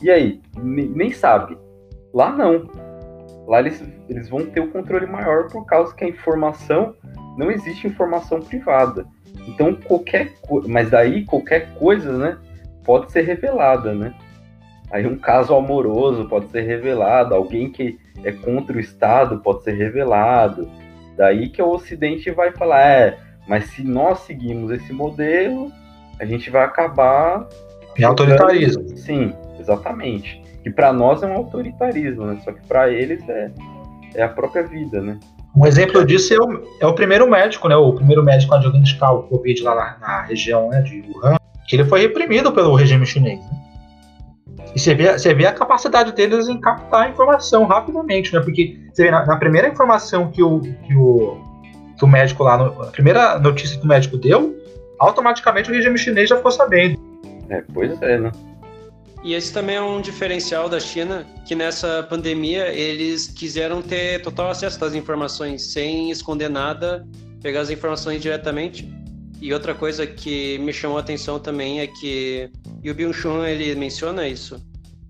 e 0.01 0.09
aí? 0.09 0.41
Nem, 0.57 0.87
nem 0.89 1.11
sabe. 1.11 1.57
Lá 2.13 2.31
não. 2.31 2.69
Lá 3.47 3.59
eles, 3.59 3.83
eles 4.09 4.29
vão 4.29 4.45
ter 4.45 4.59
o 4.59 4.71
controle 4.71 5.05
maior 5.05 5.47
por 5.49 5.65
causa 5.65 5.95
que 5.95 6.03
a 6.03 6.09
informação 6.09 6.95
não 7.37 7.51
existe 7.51 7.87
informação 7.87 8.41
privada. 8.41 9.05
Então 9.47 9.73
qualquer 9.73 10.33
mas 10.67 10.89
daí 10.89 11.23
qualquer 11.25 11.73
coisa, 11.75 12.17
né, 12.17 12.37
pode 12.83 13.11
ser 13.11 13.21
revelada, 13.21 13.93
né? 13.93 14.13
Aí 14.91 15.05
um 15.05 15.17
caso 15.17 15.53
amoroso 15.53 16.27
pode 16.27 16.49
ser 16.49 16.61
revelado, 16.61 17.35
alguém 17.35 17.69
que 17.69 17.99
é 18.23 18.31
contra 18.31 18.75
o 18.75 18.79
Estado 18.79 19.39
pode 19.39 19.63
ser 19.63 19.73
revelado. 19.73 20.69
Daí 21.15 21.49
que 21.49 21.61
o 21.61 21.69
Ocidente 21.69 22.31
vai 22.31 22.51
falar, 22.51 22.81
é, 22.81 23.17
mas 23.47 23.65
se 23.65 23.83
nós 23.83 24.19
seguimos 24.19 24.71
esse 24.71 24.93
modelo, 24.93 25.71
a 26.19 26.25
gente 26.25 26.49
vai 26.49 26.63
acabar. 26.63 27.47
Em 27.97 28.03
autoritarismo. 28.03 28.97
Sim, 28.97 29.33
exatamente. 29.59 30.41
Que 30.63 30.69
para 30.69 30.91
nós 30.93 31.23
é 31.23 31.27
um 31.27 31.33
autoritarismo, 31.33 32.25
né? 32.25 32.39
Só 32.43 32.51
que 32.51 32.65
para 32.67 32.89
eles 32.89 33.27
é, 33.27 33.51
é 34.15 34.23
a 34.23 34.29
própria 34.29 34.63
vida, 34.63 35.01
né? 35.01 35.19
Um 35.55 35.65
exemplo 35.65 36.05
disso 36.05 36.33
é 36.33 36.37
o, 36.37 36.63
é 36.81 36.85
o 36.85 36.93
primeiro 36.93 37.27
médico, 37.27 37.67
né? 37.67 37.75
O 37.75 37.93
primeiro 37.93 38.23
médico 38.23 38.53
a 38.53 38.59
diagnosticar 38.59 39.15
o 39.15 39.23
Covid 39.23 39.63
lá 39.63 39.75
na, 39.75 39.97
na 39.99 40.21
região 40.21 40.69
né, 40.69 40.81
de 40.81 41.03
Wuhan, 41.09 41.37
que 41.67 41.75
ele 41.75 41.85
foi 41.85 42.01
reprimido 42.01 42.51
pelo 42.51 42.75
regime 42.75 43.05
chinês. 43.05 43.39
Né? 43.39 43.57
E 44.75 44.79
você 44.79 44.93
vê, 44.93 45.13
você 45.13 45.33
vê 45.33 45.47
a 45.47 45.51
capacidade 45.51 46.11
deles 46.11 46.47
em 46.47 46.59
captar 46.59 47.07
a 47.07 47.09
informação 47.09 47.65
rapidamente, 47.65 48.31
né? 48.33 48.39
Porque 48.39 48.77
você 48.93 49.03
vê, 49.03 49.11
na, 49.11 49.25
na 49.25 49.37
primeira 49.37 49.67
informação 49.67 50.29
que 50.29 50.43
o, 50.43 50.59
que 50.59 50.95
o, 50.95 51.41
que 51.97 52.05
o 52.05 52.07
médico 52.07 52.43
lá, 52.43 52.57
no, 52.57 52.83
a 52.83 52.87
primeira 52.87 53.39
notícia 53.39 53.79
que 53.79 53.83
o 53.83 53.87
médico 53.87 54.17
deu, 54.17 54.55
automaticamente 54.99 55.71
o 55.71 55.73
regime 55.73 55.97
chinês 55.97 56.29
já 56.29 56.35
ficou 56.35 56.51
sabendo. 56.51 57.06
É, 57.49 57.61
pois 57.73 58.01
é, 58.01 58.19
né? 58.19 58.31
E 59.23 59.33
esse 59.33 59.51
também 59.51 59.75
é 59.75 59.81
um 59.81 59.99
diferencial 59.99 60.69
da 60.69 60.79
China, 60.79 61.25
que 61.45 61.55
nessa 61.55 62.03
pandemia 62.03 62.67
eles 62.69 63.27
quiseram 63.27 63.81
ter 63.81 64.21
total 64.21 64.51
acesso 64.51 64.83
às 64.85 64.93
informações, 64.93 65.73
sem 65.73 66.11
esconder 66.11 66.49
nada, 66.49 67.05
pegar 67.41 67.61
as 67.61 67.69
informações 67.69 68.21
diretamente. 68.21 68.87
E 69.41 69.53
outra 69.53 69.73
coisa 69.73 70.05
que 70.05 70.57
me 70.59 70.71
chamou 70.71 70.97
a 70.97 71.01
atenção 71.01 71.39
também 71.39 71.79
é 71.79 71.87
que, 71.87 72.49
e 72.83 72.89
o 72.89 72.95
Byung-Chun 72.95 73.43
ele 73.45 73.75
menciona 73.75 74.27
isso, 74.27 74.61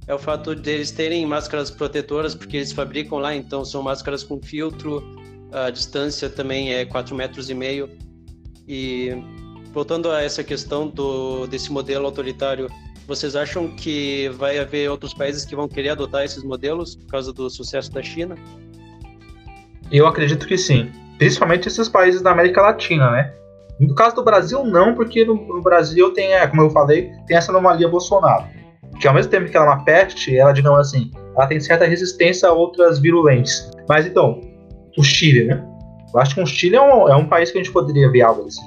é 0.08 0.13
o 0.13 0.20
fato 0.20 0.56
deles 0.56 0.89
terem 0.89 1.25
máscaras 1.25 1.70
protetoras, 1.70 2.34
porque 2.34 2.58
eles 2.58 2.72
fabricam 2.72 3.20
lá, 3.20 3.36
então 3.36 3.65
são 3.65 3.84
máscaras 3.84 4.24
com 4.24 4.41
filtro, 4.41 5.03
a 5.51 5.70
distância 5.70 6.29
também 6.29 6.74
é 6.74 6.86
4 6.86 7.13
metros 7.15 7.50
e 7.50 7.53
meio. 7.53 7.89
E 8.67 9.12
voltando 9.77 10.10
a 10.10 10.24
essa 10.24 10.43
questão 10.43 10.88
do, 10.88 11.46
desse 11.46 11.72
modelo 11.72 12.07
autoritário 12.07 12.67
vocês 13.07 13.36
acham 13.36 13.67
que 13.67 14.27
vai 14.29 14.57
haver 14.57 14.89
outros 14.89 15.13
países 15.13 15.46
que 15.46 15.55
vão 15.55 15.67
querer 15.67 15.89
adotar 15.89 16.24
esses 16.24 16.43
modelos 16.43 16.96
por 16.96 17.05
causa 17.05 17.31
do 17.31 17.48
sucesso 17.48 17.91
da 17.91 18.01
China? 18.01 18.34
Eu 19.91 20.07
acredito 20.07 20.48
que 20.48 20.57
sim. 20.57 20.91
Principalmente 21.19 21.67
esses 21.67 21.88
países 21.88 22.24
da 22.24 22.31
América 22.31 22.60
Latina, 22.60 23.12
né? 23.12 23.31
No 23.79 23.93
caso 23.93 24.15
do 24.15 24.24
Brasil, 24.24 24.63
não, 24.65 24.96
porque 24.96 25.24
no, 25.24 25.62
Brasil 25.62 26.12
tem, 26.12 26.34
é, 26.34 26.48
como 26.48 26.63
eu 26.63 26.72
falei, 26.72 27.12
tem 27.27 27.38
essa 27.38 27.51
anomalia 27.51 27.88
Bolsonaro. 27.88 28.46
Que 29.00 29.07
ao 29.07 29.13
mesmo 29.13 29.29
tempo 29.29 29.50
que 29.50 29.55
ela 29.55 29.67
é 29.67 29.69
uma 29.69 29.86
peste, 29.86 30.36
ela, 30.36 30.53
digamos 30.53 30.79
assim, 30.79 31.12
ela 31.36 31.46
tem 31.46 31.60
certa 31.60 31.86
resistência 31.86 32.50
a 32.50 32.51
outras 32.51 32.98
virulentes. 32.98 33.72
Mas 33.88 34.07
então, 34.07 34.41
o 34.98 35.03
Chile, 35.03 35.46
né? 35.46 35.63
Eu 36.13 36.19
acho 36.19 36.34
que 36.34 36.41
o 36.41 36.48
Chile 36.48 36.75
é 36.75 36.81
um, 36.81 37.07
é 37.07 37.15
um 37.15 37.29
país 37.29 37.51
que 37.51 37.60
a 37.60 37.63
gente 37.63 37.72
poderia 37.72 38.10
ver 38.12 38.24
algo 38.24 38.48
assim. 38.48 38.65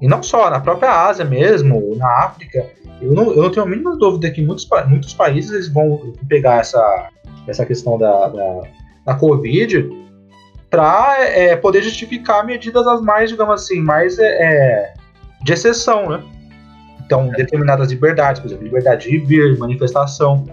E 0.00 0.06
não 0.06 0.22
só, 0.22 0.48
na 0.50 0.60
própria 0.60 1.06
Ásia 1.06 1.24
mesmo, 1.24 1.96
na 1.96 2.24
África, 2.24 2.66
eu 3.00 3.12
não, 3.12 3.32
eu 3.32 3.42
não 3.42 3.50
tenho 3.50 3.66
a 3.66 3.68
mínima 3.68 3.96
dúvida 3.96 4.30
que 4.30 4.42
muitos, 4.42 4.68
muitos 4.86 5.14
países 5.14 5.52
eles 5.52 5.68
vão 5.68 6.12
pegar 6.28 6.60
essa, 6.60 7.08
essa 7.46 7.64
questão 7.64 7.98
da, 7.98 8.28
da, 8.28 8.62
da 9.06 9.14
Covid 9.14 9.88
para 10.70 11.16
é, 11.20 11.56
poder 11.56 11.82
justificar 11.82 12.44
medidas 12.44 12.86
as 12.86 13.00
mais, 13.00 13.30
digamos 13.30 13.62
assim, 13.62 13.80
mais 13.80 14.18
é, 14.18 14.26
é 14.26 14.94
de 15.42 15.52
exceção, 15.52 16.10
né? 16.10 16.22
Então, 17.04 17.28
determinadas 17.30 17.90
liberdades, 17.90 18.40
por 18.40 18.48
exemplo, 18.48 18.64
liberdade 18.64 19.08
de 19.08 19.18
vir, 19.18 19.56
manifestação. 19.56 20.44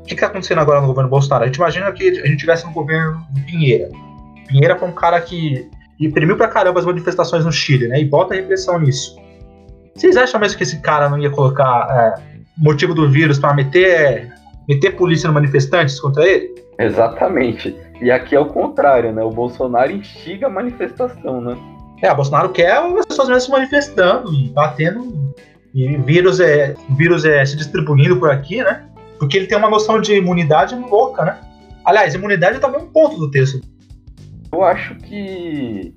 O 0.00 0.04
que 0.04 0.12
está 0.14 0.26
acontecendo 0.26 0.60
agora 0.60 0.80
no 0.80 0.88
governo 0.88 1.08
Bolsonaro? 1.08 1.44
A 1.44 1.46
gente 1.46 1.56
imagina 1.56 1.90
que 1.90 2.08
a 2.20 2.26
gente 2.26 2.36
tivesse 2.36 2.66
no 2.66 2.72
governo 2.72 3.24
Pinheira. 3.46 3.88
Pinheira 4.46 4.76
foi 4.76 4.88
um 4.88 4.92
cara 4.92 5.18
que 5.22 5.70
imprimiu 6.06 6.36
pra 6.36 6.48
caramba 6.48 6.80
as 6.80 6.86
manifestações 6.86 7.44
no 7.44 7.52
Chile, 7.52 7.88
né? 7.88 8.00
E 8.00 8.04
bota 8.04 8.34
repressão 8.34 8.78
nisso. 8.78 9.16
Vocês 9.94 10.16
acham 10.16 10.40
mesmo 10.40 10.56
que 10.56 10.62
esse 10.62 10.80
cara 10.80 11.08
não 11.08 11.18
ia 11.18 11.30
colocar 11.30 11.86
é, 11.90 12.38
motivo 12.56 12.94
do 12.94 13.08
vírus 13.10 13.38
para 13.38 13.54
meter, 13.54 14.32
meter 14.68 14.96
polícia 14.96 15.26
no 15.28 15.34
manifestantes 15.34 16.00
contra 16.00 16.26
ele? 16.26 16.54
Exatamente. 16.78 17.76
E 18.00 18.10
aqui 18.10 18.34
é 18.34 18.40
o 18.40 18.46
contrário, 18.46 19.12
né? 19.12 19.22
O 19.22 19.30
Bolsonaro 19.30 19.92
instiga 19.92 20.46
a 20.46 20.50
manifestação, 20.50 21.40
né? 21.40 21.56
É, 22.02 22.10
o 22.10 22.16
Bolsonaro 22.16 22.48
quer 22.48 22.72
as 22.72 23.06
pessoas 23.06 23.28
mesmo 23.28 23.42
se 23.42 23.50
manifestando 23.50 24.34
e 24.34 24.48
batendo. 24.48 25.32
E 25.74 25.96
vírus 25.98 26.40
é, 26.40 26.74
vírus 26.90 27.24
é 27.24 27.44
se 27.44 27.56
distribuindo 27.56 28.16
por 28.16 28.30
aqui, 28.30 28.62
né? 28.62 28.84
Porque 29.18 29.36
ele 29.36 29.46
tem 29.46 29.56
uma 29.56 29.70
noção 29.70 30.00
de 30.00 30.14
imunidade 30.14 30.74
louca, 30.74 31.24
né? 31.24 31.38
Aliás, 31.84 32.14
imunidade 32.14 32.56
é 32.56 32.60
também 32.60 32.80
um 32.80 32.86
ponto 32.86 33.16
do 33.16 33.30
texto. 33.30 33.60
Eu 34.52 34.62
acho 34.62 34.94
que 34.96 35.94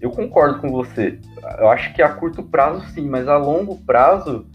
eu 0.00 0.10
concordo 0.10 0.60
com 0.60 0.70
você. 0.70 1.18
Eu 1.58 1.68
acho 1.68 1.92
que 1.94 2.02
a 2.02 2.08
curto 2.08 2.42
prazo 2.42 2.84
sim, 2.94 3.08
mas 3.08 3.28
a 3.28 3.36
longo 3.36 3.76
prazo 3.84 4.46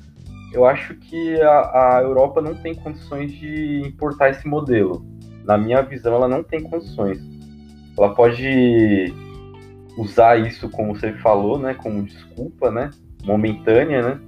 eu 0.56 0.66
acho 0.66 0.96
que 0.96 1.40
a, 1.42 1.98
a, 1.98 2.02
Europa 2.02 2.42
não 2.42 2.56
tem 2.56 2.74
condições 2.74 3.32
de 3.34 3.82
importar 3.86 4.30
esse 4.30 4.48
modelo. 4.48 5.06
Na 5.44 5.58
minha 5.58 5.82
visão, 5.82 6.16
ela 6.16 6.30
não 6.30 6.42
tem 6.42 6.62
condições. 6.62 7.20
Ela 7.98 8.16
pode 8.16 9.14
usar 9.98 10.40
isso, 10.40 10.70
como 10.70 10.96
você 10.96 11.12
falou, 11.14 11.60
né, 11.60 11.74
como 11.74 12.04
desculpa, 12.04 12.72
né, 12.72 12.90
momentânea, 13.24 14.02
né, 14.02 14.20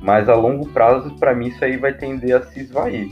mas 0.00 0.28
a 0.28 0.34
longo 0.34 0.68
prazo, 0.68 1.14
para 1.16 1.34
mim, 1.34 1.48
isso 1.48 1.64
aí 1.64 1.76
vai 1.76 1.94
tender 1.94 2.36
a 2.36 2.42
se 2.42 2.60
esvair. 2.60 3.10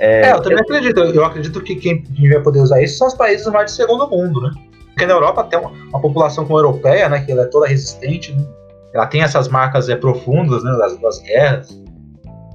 É, 0.00 0.22
é 0.22 0.32
eu 0.32 0.42
também 0.42 0.58
acredito. 0.58 0.98
Eu 0.98 1.24
acredito 1.24 1.62
que 1.62 1.76
quem, 1.76 2.02
quem 2.02 2.30
vai 2.30 2.40
poder 2.42 2.60
usar 2.60 2.82
isso 2.82 2.98
são 2.98 3.06
os 3.06 3.14
países 3.14 3.46
mais 3.46 3.70
de 3.70 3.76
segundo 3.76 4.08
mundo, 4.08 4.40
né? 4.40 4.50
Porque 4.86 5.06
na 5.06 5.12
Europa 5.14 5.44
tem 5.44 5.58
uma, 5.58 5.70
uma 5.70 6.00
população 6.00 6.44
como 6.44 6.58
a 6.58 6.62
europeia, 6.62 7.08
né, 7.08 7.20
que 7.20 7.30
ela 7.30 7.42
é 7.42 7.46
toda 7.46 7.66
resistente, 7.66 8.32
né? 8.32 8.44
ela 8.92 9.06
tem 9.06 9.22
essas 9.22 9.48
marcas 9.48 9.88
é, 9.88 9.96
profundas, 9.96 10.64
né, 10.64 10.72
das, 10.72 10.98
das 10.98 11.22
guerras. 11.22 11.82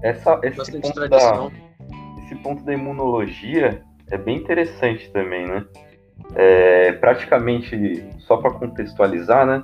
Essa, 0.04 0.40
esse, 0.44 0.80
ponto 0.80 1.10
da, 1.10 1.50
esse 2.24 2.36
ponto 2.36 2.64
da 2.64 2.74
imunologia 2.74 3.82
é 4.12 4.18
bem 4.18 4.38
interessante 4.38 5.10
também, 5.12 5.48
né? 5.48 5.66
É, 6.36 6.92
praticamente, 6.94 8.06
só 8.20 8.38
para 8.38 8.52
contextualizar, 8.52 9.46
né? 9.46 9.64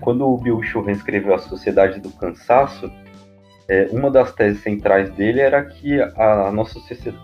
Quando 0.00 0.26
o 0.26 0.38
Bill 0.38 0.62
Churran 0.62 0.92
escreveu 0.92 1.34
A 1.34 1.38
Sociedade 1.38 2.00
do 2.00 2.10
Cansaço, 2.10 2.90
é, 3.68 3.88
uma 3.90 4.10
das 4.10 4.32
teses 4.32 4.62
centrais 4.62 5.10
dele 5.10 5.40
era 5.40 5.64
que 5.64 6.00
a 6.00 6.50
nossa, 6.52 6.78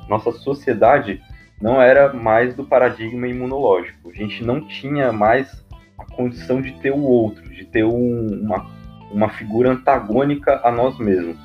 nossa 0.09 0.33
sociedade 0.33 1.21
não 1.61 1.81
era 1.81 2.13
mais 2.13 2.55
do 2.55 2.65
paradigma 2.65 3.29
imunológico. 3.29 4.11
A 4.11 4.15
gente 4.15 4.43
não 4.43 4.67
tinha 4.67 5.13
mais 5.13 5.63
a 5.99 6.05
condição 6.15 6.63
de 6.63 6.73
ter 6.81 6.93
o 6.93 7.03
outro, 7.03 7.49
de 7.51 7.65
ter 7.67 7.85
um, 7.85 8.43
uma, 8.43 8.67
uma 9.13 9.29
figura 9.29 9.71
antagônica 9.71 10.61
a 10.65 10.71
nós 10.71 10.99
mesmos. 10.99 11.37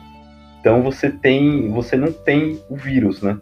Então 0.59 0.81
você 0.81 1.09
tem, 1.09 1.69
você 1.69 1.97
não 1.97 2.11
tem 2.11 2.59
o 2.69 2.75
vírus, 2.75 3.21
né? 3.21 3.37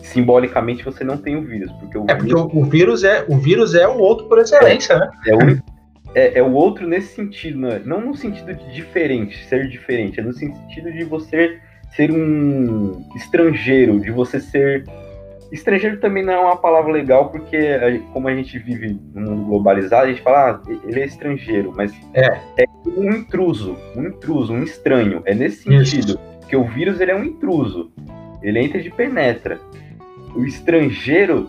Simbolicamente 0.00 0.84
você 0.84 1.02
não 1.02 1.16
tem 1.16 1.36
o 1.36 1.42
vírus, 1.42 1.72
porque 1.72 1.98
o 1.98 2.04
é 2.08 2.14
vírus, 2.14 2.42
porque 2.42 2.56
o, 2.56 2.60
o 2.60 2.64
vírus 2.64 3.04
é 3.04 3.24
o 3.28 3.36
vírus 3.36 3.74
é 3.74 3.88
o 3.88 3.98
outro 3.98 4.26
por 4.26 4.38
excelência, 4.38 4.94
é, 4.94 4.98
né? 4.98 5.10
É 5.26 5.34
o, 5.34 5.77
é, 6.14 6.38
é, 6.38 6.42
o 6.42 6.52
outro 6.52 6.86
nesse 6.86 7.14
sentido, 7.14 7.58
né? 7.58 7.82
não 7.84 8.00
no 8.00 8.14
sentido 8.14 8.54
de 8.54 8.72
diferente, 8.72 9.44
ser 9.46 9.68
diferente, 9.68 10.20
é 10.20 10.22
no 10.22 10.32
sentido 10.32 10.90
de 10.92 11.04
você 11.04 11.58
ser 11.94 12.10
um 12.10 13.04
estrangeiro, 13.16 14.00
de 14.00 14.10
você 14.10 14.40
ser 14.40 14.84
Estrangeiro 15.50 15.98
também 15.98 16.22
não 16.22 16.32
é 16.32 16.38
uma 16.38 16.56
palavra 16.56 16.92
legal, 16.92 17.30
porque 17.30 17.58
como 18.12 18.28
a 18.28 18.34
gente 18.34 18.58
vive 18.58 19.00
num 19.14 19.30
mundo 19.30 19.44
globalizado, 19.46 20.04
a 20.04 20.08
gente 20.08 20.20
fala, 20.20 20.50
ah, 20.50 20.72
ele 20.86 21.00
é 21.00 21.06
estrangeiro, 21.06 21.72
mas 21.74 21.92
é. 22.12 22.26
é 22.58 22.64
um 22.86 23.10
intruso, 23.12 23.76
um 23.96 24.04
intruso, 24.04 24.52
um 24.52 24.62
estranho. 24.62 25.22
É 25.24 25.34
nesse 25.34 25.62
sentido, 25.62 26.10
Isso. 26.10 26.46
que 26.48 26.56
o 26.56 26.64
vírus 26.64 27.00
ele 27.00 27.12
é 27.12 27.16
um 27.16 27.24
intruso. 27.24 27.90
Ele 28.42 28.58
entra 28.58 28.78
e 28.78 28.90
penetra. 28.90 29.58
O 30.34 30.44
estrangeiro, 30.44 31.48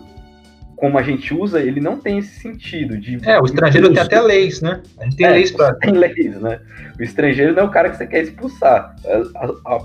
como 0.80 0.98
a 0.98 1.02
gente 1.02 1.34
usa, 1.34 1.60
ele 1.60 1.78
não 1.78 1.98
tem 1.98 2.18
esse 2.18 2.40
sentido 2.40 2.96
de. 2.96 3.18
É, 3.28 3.38
o 3.38 3.44
estrangeiro 3.44 3.92
tem 3.92 4.02
até 4.02 4.18
leis, 4.18 4.62
né? 4.62 4.82
A 4.98 5.04
gente 5.04 5.16
tem 5.16 5.26
é, 5.26 5.30
leis 5.30 5.50
para. 5.50 5.74
Tem 5.78 5.92
leis, 5.92 6.40
né? 6.40 6.58
O 6.98 7.02
estrangeiro 7.02 7.52
não 7.52 7.64
é 7.64 7.66
o 7.66 7.70
cara 7.70 7.90
que 7.90 7.98
você 7.98 8.06
quer 8.06 8.22
expulsar. 8.22 8.96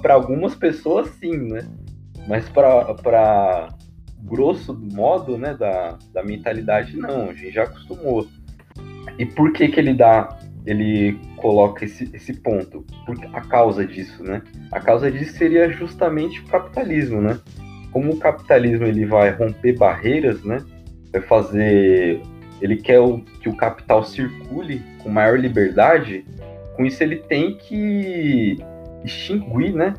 Para 0.01 0.13
algumas 0.13 0.55
pessoas, 0.55 1.09
sim, 1.19 1.35
né? 1.35 1.67
Mas 2.29 2.47
para 2.47 3.75
grosso 4.23 4.73
modo, 4.73 5.37
né, 5.37 5.53
da, 5.53 5.99
da 6.13 6.23
mentalidade, 6.23 6.97
não, 6.97 7.29
a 7.29 7.33
gente 7.33 7.51
já 7.51 7.63
acostumou. 7.63 8.25
E 9.19 9.25
por 9.25 9.51
que 9.51 9.67
que 9.67 9.79
ele 9.79 9.93
dá, 9.93 10.39
ele 10.65 11.19
coloca 11.35 11.83
esse, 11.83 12.09
esse 12.13 12.33
ponto? 12.33 12.85
Por 13.05 13.17
a 13.33 13.41
causa 13.41 13.85
disso, 13.85 14.23
né? 14.23 14.41
A 14.71 14.79
causa 14.79 15.11
disso 15.11 15.37
seria 15.37 15.69
justamente 15.69 16.39
o 16.39 16.45
capitalismo, 16.45 17.21
né? 17.21 17.37
Como 17.91 18.13
o 18.13 18.17
capitalismo 18.17 18.85
ele 18.85 19.05
vai 19.05 19.29
romper 19.31 19.77
barreiras, 19.77 20.41
né? 20.41 20.63
Vai 21.15 21.21
fazer, 21.21 22.21
ele 22.61 22.75
quer 22.75 22.99
o, 22.99 23.19
que 23.41 23.47
o 23.47 23.55
capital 23.55 24.03
circule 24.03 24.81
com 25.01 25.09
maior 25.09 25.39
liberdade. 25.39 26.25
Com 26.75 26.85
isso 26.85 27.01
ele 27.01 27.17
tem 27.17 27.57
que 27.57 28.57
extinguir, 29.03 29.73
né? 29.73 29.93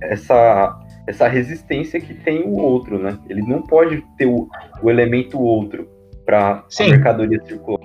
Essa 0.00 0.78
essa 1.06 1.26
resistência 1.26 2.00
que 2.00 2.14
tem 2.14 2.42
o 2.42 2.52
outro, 2.52 2.98
né? 2.98 3.18
Ele 3.28 3.42
não 3.42 3.60
pode 3.62 4.04
ter 4.16 4.26
o, 4.26 4.48
o 4.80 4.88
elemento 4.88 5.38
outro 5.38 5.88
para 6.24 6.64
a 6.80 6.84
mercadoria 6.84 7.42
circular. 7.44 7.80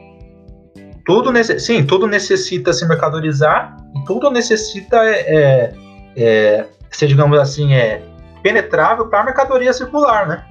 Tudo 1.05 1.31
nesse, 1.31 1.59
sim, 1.59 1.85
tudo 1.85 2.05
necessita 2.05 2.71
se 2.73 2.87
mercadorizar 2.87 3.75
e 3.95 4.05
tudo 4.05 4.29
necessita 4.29 4.97
é, 5.03 5.35
é, 5.35 5.73
é, 6.15 6.65
ser, 6.91 7.07
digamos 7.07 7.39
assim, 7.39 7.73
é 7.73 8.03
penetrável 8.43 9.07
para 9.07 9.21
a 9.21 9.23
mercadoria 9.23 9.73
circular, 9.73 10.27
né? 10.27 10.45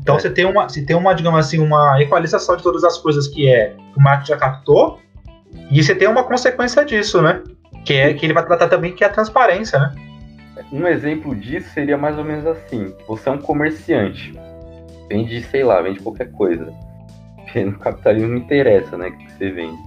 Então 0.00 0.16
é. 0.16 0.18
você 0.20 0.30
tem 0.30 0.44
uma, 0.44 0.68
você 0.68 0.84
tem 0.84 0.96
uma, 0.96 1.14
digamos 1.14 1.38
assim, 1.40 1.58
uma 1.58 2.00
equalização 2.00 2.56
de 2.56 2.62
todas 2.62 2.84
as 2.84 2.98
coisas 2.98 3.28
que 3.28 3.48
é 3.48 3.74
que 3.92 3.98
o 3.98 4.02
marketing 4.02 4.32
já 4.32 4.36
captou, 4.36 5.00
e 5.70 5.82
você 5.82 5.94
tem 5.94 6.08
uma 6.08 6.24
consequência 6.24 6.84
disso, 6.84 7.20
né? 7.20 7.42
Que 7.84 7.94
é 7.94 8.14
que 8.14 8.24
ele 8.24 8.32
vai 8.32 8.44
tratar 8.44 8.68
também 8.68 8.94
que 8.94 9.04
é 9.04 9.06
a 9.06 9.10
transparência, 9.10 9.78
né? 9.78 9.94
Um 10.72 10.86
exemplo 10.86 11.34
disso 11.34 11.70
seria 11.70 11.96
mais 11.96 12.18
ou 12.18 12.24
menos 12.24 12.46
assim: 12.46 12.94
você 13.06 13.28
é 13.28 13.32
um 13.32 13.38
comerciante, 13.38 14.32
vende, 15.08 15.42
sei 15.42 15.64
lá, 15.64 15.80
vende 15.80 16.00
qualquer 16.00 16.30
coisa. 16.32 16.72
No 17.54 17.78
capitalismo 17.78 18.28
não 18.28 18.36
interessa, 18.36 18.98
né, 18.98 19.10
que 19.10 19.32
você 19.32 19.50
vende. 19.50 19.78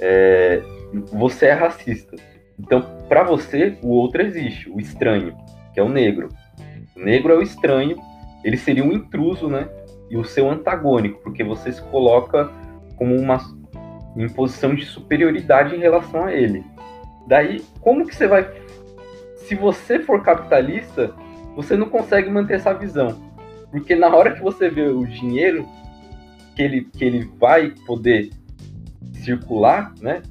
É, 0.00 0.60
você 1.12 1.46
é 1.46 1.52
racista. 1.52 2.16
Então, 2.58 2.84
para 3.08 3.22
você, 3.22 3.78
o 3.80 3.90
outro 3.90 4.22
existe, 4.22 4.68
o 4.68 4.80
estranho, 4.80 5.36
que 5.72 5.78
é 5.78 5.82
o 5.82 5.88
negro. 5.88 6.28
O 6.96 7.00
negro 7.00 7.32
é 7.32 7.36
o 7.36 7.42
estranho, 7.42 7.96
ele 8.46 8.56
seria 8.56 8.84
um 8.84 8.92
intruso, 8.92 9.48
né? 9.48 9.68
E 10.08 10.16
o 10.16 10.24
seu 10.24 10.48
antagônico, 10.48 11.20
porque 11.20 11.42
você 11.42 11.72
se 11.72 11.82
coloca 11.82 12.48
como 12.96 13.16
uma 13.16 13.40
em 14.16 14.28
posição 14.28 14.72
de 14.72 14.86
superioridade 14.86 15.74
em 15.74 15.80
relação 15.80 16.24
a 16.24 16.32
ele. 16.32 16.64
Daí, 17.26 17.60
como 17.80 18.06
que 18.06 18.14
você 18.14 18.28
vai 18.28 18.48
se 19.36 19.56
você 19.56 19.98
for 19.98 20.22
capitalista, 20.22 21.12
você 21.56 21.76
não 21.76 21.88
consegue 21.88 22.30
manter 22.30 22.54
essa 22.54 22.72
visão. 22.72 23.20
Porque 23.70 23.96
na 23.96 24.14
hora 24.14 24.32
que 24.32 24.40
você 24.40 24.70
vê 24.70 24.88
o 24.88 25.04
dinheiro 25.04 25.66
que 26.54 26.62
ele, 26.62 26.84
que 26.84 27.04
ele 27.04 27.28
vai 27.38 27.72
poder 27.84 28.30
circular, 29.24 29.92
né, 30.00 30.22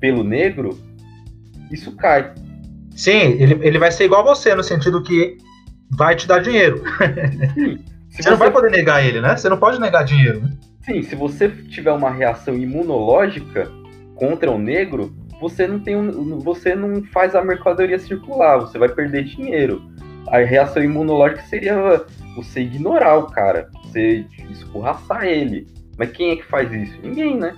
pelo 0.00 0.24
negro, 0.24 0.78
isso 1.70 1.94
cai. 1.94 2.32
Sim, 2.96 3.36
ele, 3.38 3.58
ele 3.66 3.78
vai 3.78 3.92
ser 3.92 4.04
igual 4.04 4.22
a 4.22 4.34
você, 4.34 4.54
no 4.54 4.64
sentido 4.64 5.02
que 5.02 5.36
vai 5.90 6.14
te 6.16 6.26
dar 6.26 6.40
dinheiro. 6.40 6.82
Sim, 7.54 7.78
você, 8.10 8.22
você, 8.22 8.30
não 8.30 8.36
vai 8.36 8.50
poder 8.50 8.70
negar 8.70 9.04
ele, 9.04 9.20
né? 9.20 9.36
Você 9.36 9.48
não 9.48 9.58
pode 9.58 9.80
negar 9.80 10.04
dinheiro. 10.04 10.40
Né? 10.40 10.50
Sim, 10.82 11.02
se 11.02 11.14
você 11.14 11.48
tiver 11.48 11.92
uma 11.92 12.10
reação 12.10 12.54
imunológica 12.54 13.70
contra 14.14 14.50
o 14.50 14.58
negro, 14.58 15.14
você 15.40 15.66
não 15.66 15.78
tem 15.78 15.96
um, 15.96 16.38
você 16.38 16.74
não 16.74 17.02
faz 17.04 17.34
a 17.34 17.44
mercadoria 17.44 17.98
circular, 17.98 18.58
você 18.58 18.78
vai 18.78 18.88
perder 18.88 19.24
dinheiro. 19.24 19.82
A 20.28 20.38
reação 20.38 20.82
imunológica 20.82 21.42
seria 21.42 22.04
você 22.36 22.60
ignorar 22.60 23.16
o 23.18 23.26
cara, 23.26 23.68
você 23.84 24.24
escorraçar 24.50 25.24
ele. 25.24 25.66
Mas 25.96 26.10
quem 26.10 26.30
é 26.30 26.36
que 26.36 26.44
faz 26.44 26.72
isso? 26.72 26.98
Ninguém, 27.02 27.36
né? 27.36 27.54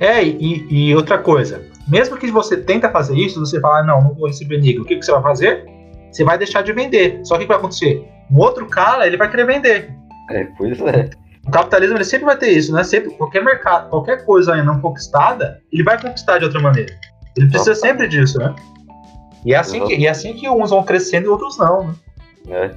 É, 0.00 0.24
e, 0.24 0.66
e 0.68 0.94
outra 0.94 1.18
coisa, 1.18 1.62
mesmo 1.86 2.16
que 2.16 2.30
você 2.30 2.56
tenta 2.56 2.90
fazer 2.90 3.16
isso, 3.16 3.38
você 3.38 3.60
fala, 3.60 3.82
não, 3.84 4.02
não 4.02 4.14
vou 4.14 4.26
receber 4.26 4.60
negro, 4.60 4.82
o 4.82 4.84
que, 4.84 4.96
que 4.96 5.04
você 5.04 5.12
vai 5.12 5.22
fazer? 5.22 5.64
Você 6.12 6.24
vai 6.24 6.36
deixar 6.36 6.62
de 6.62 6.72
vender. 6.72 7.20
Só 7.24 7.36
que 7.36 7.40
o 7.40 7.42
que 7.44 7.48
vai 7.48 7.56
acontecer? 7.56 8.06
Um 8.30 8.38
outro 8.38 8.66
cara, 8.66 9.06
ele 9.06 9.16
vai 9.16 9.30
querer 9.30 9.46
vender. 9.46 9.90
É, 10.30 10.44
pois 10.56 10.78
é. 10.80 11.10
O 11.46 11.50
capitalismo 11.50 11.96
ele 11.96 12.04
sempre 12.04 12.26
vai 12.26 12.36
ter 12.36 12.50
isso, 12.50 12.72
né? 12.72 12.84
Sempre, 12.84 13.10
qualquer 13.14 13.42
mercado, 13.42 13.88
qualquer 13.88 14.24
coisa 14.24 14.52
ainda 14.52 14.64
não 14.64 14.80
conquistada, 14.80 15.60
ele 15.72 15.82
vai 15.82 16.00
conquistar 16.00 16.38
de 16.38 16.44
outra 16.44 16.60
maneira. 16.60 16.94
Ele 17.36 17.48
precisa 17.48 17.74
sempre 17.74 18.06
disso, 18.06 18.38
né? 18.38 18.54
E 19.44 19.54
é 19.54 19.56
assim 19.56 19.84
que, 19.84 19.96
e 19.96 20.06
é 20.06 20.10
assim 20.10 20.34
que 20.34 20.48
uns 20.48 20.70
vão 20.70 20.84
crescendo 20.84 21.26
e 21.26 21.28
outros 21.28 21.58
não, 21.58 21.88
né? 21.88 21.94
É. 22.48 22.70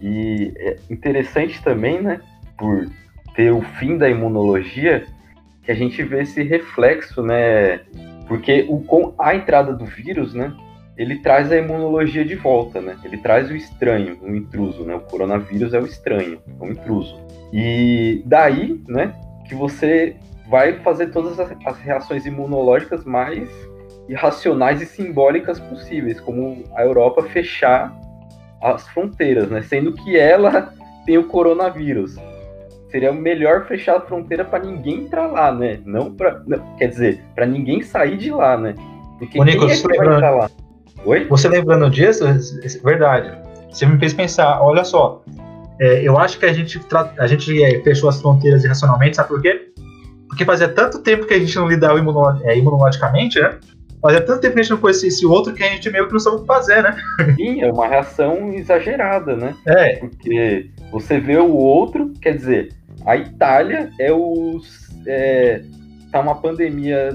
E 0.00 0.52
é 0.56 0.76
interessante 0.90 1.62
também, 1.62 2.02
né? 2.02 2.20
Por 2.58 2.90
ter 3.36 3.52
o 3.52 3.62
fim 3.78 3.96
da 3.96 4.08
imunologia, 4.08 5.06
que 5.62 5.70
a 5.70 5.74
gente 5.74 6.02
vê 6.02 6.22
esse 6.22 6.42
reflexo, 6.42 7.22
né? 7.22 7.80
Porque 8.26 8.66
o, 8.68 8.80
com 8.80 9.14
a 9.18 9.34
entrada 9.34 9.72
do 9.72 9.84
vírus, 9.84 10.34
né? 10.34 10.52
Ele 11.00 11.16
traz 11.16 11.50
a 11.50 11.56
imunologia 11.56 12.22
de 12.26 12.34
volta, 12.34 12.78
né? 12.78 12.94
Ele 13.02 13.16
traz 13.16 13.50
o 13.50 13.56
estranho, 13.56 14.18
o 14.20 14.36
intruso, 14.36 14.84
né? 14.84 14.94
O 14.94 15.00
coronavírus 15.00 15.72
é 15.72 15.80
o 15.80 15.86
estranho, 15.86 16.42
é 16.46 16.62
o 16.62 16.70
intruso. 16.70 17.18
E 17.50 18.22
daí, 18.26 18.78
né, 18.86 19.14
que 19.48 19.54
você 19.54 20.14
vai 20.50 20.74
fazer 20.80 21.06
todas 21.06 21.40
as 21.40 21.78
reações 21.78 22.26
imunológicas 22.26 23.02
mais 23.02 23.48
irracionais 24.10 24.82
e 24.82 24.86
simbólicas 24.86 25.58
possíveis, 25.58 26.20
como 26.20 26.64
a 26.74 26.82
Europa 26.82 27.22
fechar 27.22 27.98
as 28.60 28.86
fronteiras, 28.88 29.48
né? 29.48 29.62
Sendo 29.62 29.94
que 29.94 30.18
ela 30.18 30.74
tem 31.06 31.16
o 31.16 31.24
coronavírus. 31.24 32.14
Seria 32.90 33.10
melhor 33.10 33.64
fechar 33.66 33.96
a 33.96 34.00
fronteira 34.02 34.44
para 34.44 34.66
ninguém 34.66 35.04
entrar 35.04 35.28
lá, 35.28 35.50
né? 35.50 35.80
Não 35.82 36.12
para, 36.12 36.44
quer 36.76 36.88
dizer, 36.88 37.24
para 37.34 37.46
ninguém 37.46 37.80
sair 37.80 38.18
de 38.18 38.30
lá, 38.30 38.58
né? 38.58 38.74
Porque 39.18 39.40
Ô, 39.40 39.44
Nico, 39.44 39.64
é 39.64 39.74
que 39.74 39.96
vai 39.96 39.96
entrar 39.96 40.30
lá? 40.32 40.50
Oi? 41.04 41.26
Você 41.28 41.48
lembrando 41.48 41.90
disso, 41.90 42.24
verdade. 42.84 43.32
Você 43.70 43.86
me 43.86 43.98
fez 43.98 44.12
pensar, 44.12 44.60
olha 44.60 44.84
só, 44.84 45.22
é, 45.80 46.02
eu 46.02 46.18
acho 46.18 46.38
que 46.38 46.44
a 46.44 46.52
gente, 46.52 46.80
a 47.18 47.26
gente 47.26 47.62
é, 47.62 47.80
fechou 47.82 48.08
as 48.08 48.20
fronteiras 48.20 48.64
irracionalmente, 48.64 49.16
sabe 49.16 49.28
por 49.28 49.40
quê? 49.40 49.72
Porque 50.28 50.44
fazia 50.44 50.68
tanto 50.68 50.98
tempo 50.98 51.26
que 51.26 51.34
a 51.34 51.38
gente 51.38 51.56
não 51.56 51.68
lidava 51.68 51.98
imuno, 51.98 52.40
é, 52.44 52.56
imunologicamente, 52.58 53.40
né? 53.40 53.58
Fazia 54.02 54.20
tanto 54.20 54.40
tempo 54.40 54.54
que 54.54 54.60
a 54.60 54.62
gente 54.62 54.72
não 54.72 54.78
conhecia 54.78 55.08
esse 55.08 55.26
outro 55.26 55.52
que 55.52 55.62
a 55.62 55.68
gente 55.68 55.90
meio 55.90 56.06
que 56.06 56.12
não 56.12 56.20
sabe 56.20 56.36
o 56.36 56.40
que 56.40 56.46
fazer, 56.46 56.82
né? 56.82 56.96
Sim, 57.36 57.62
é 57.62 57.72
uma 57.72 57.86
reação 57.86 58.52
exagerada, 58.52 59.36
né? 59.36 59.54
É. 59.66 59.96
Porque 59.96 60.70
você 60.90 61.18
vê 61.18 61.36
o 61.36 61.54
outro, 61.54 62.12
quer 62.20 62.36
dizer, 62.36 62.74
a 63.06 63.16
Itália 63.16 63.90
é 63.98 64.12
os. 64.12 64.88
É, 65.06 65.62
tá 66.12 66.20
uma 66.20 66.34
pandemia 66.34 67.10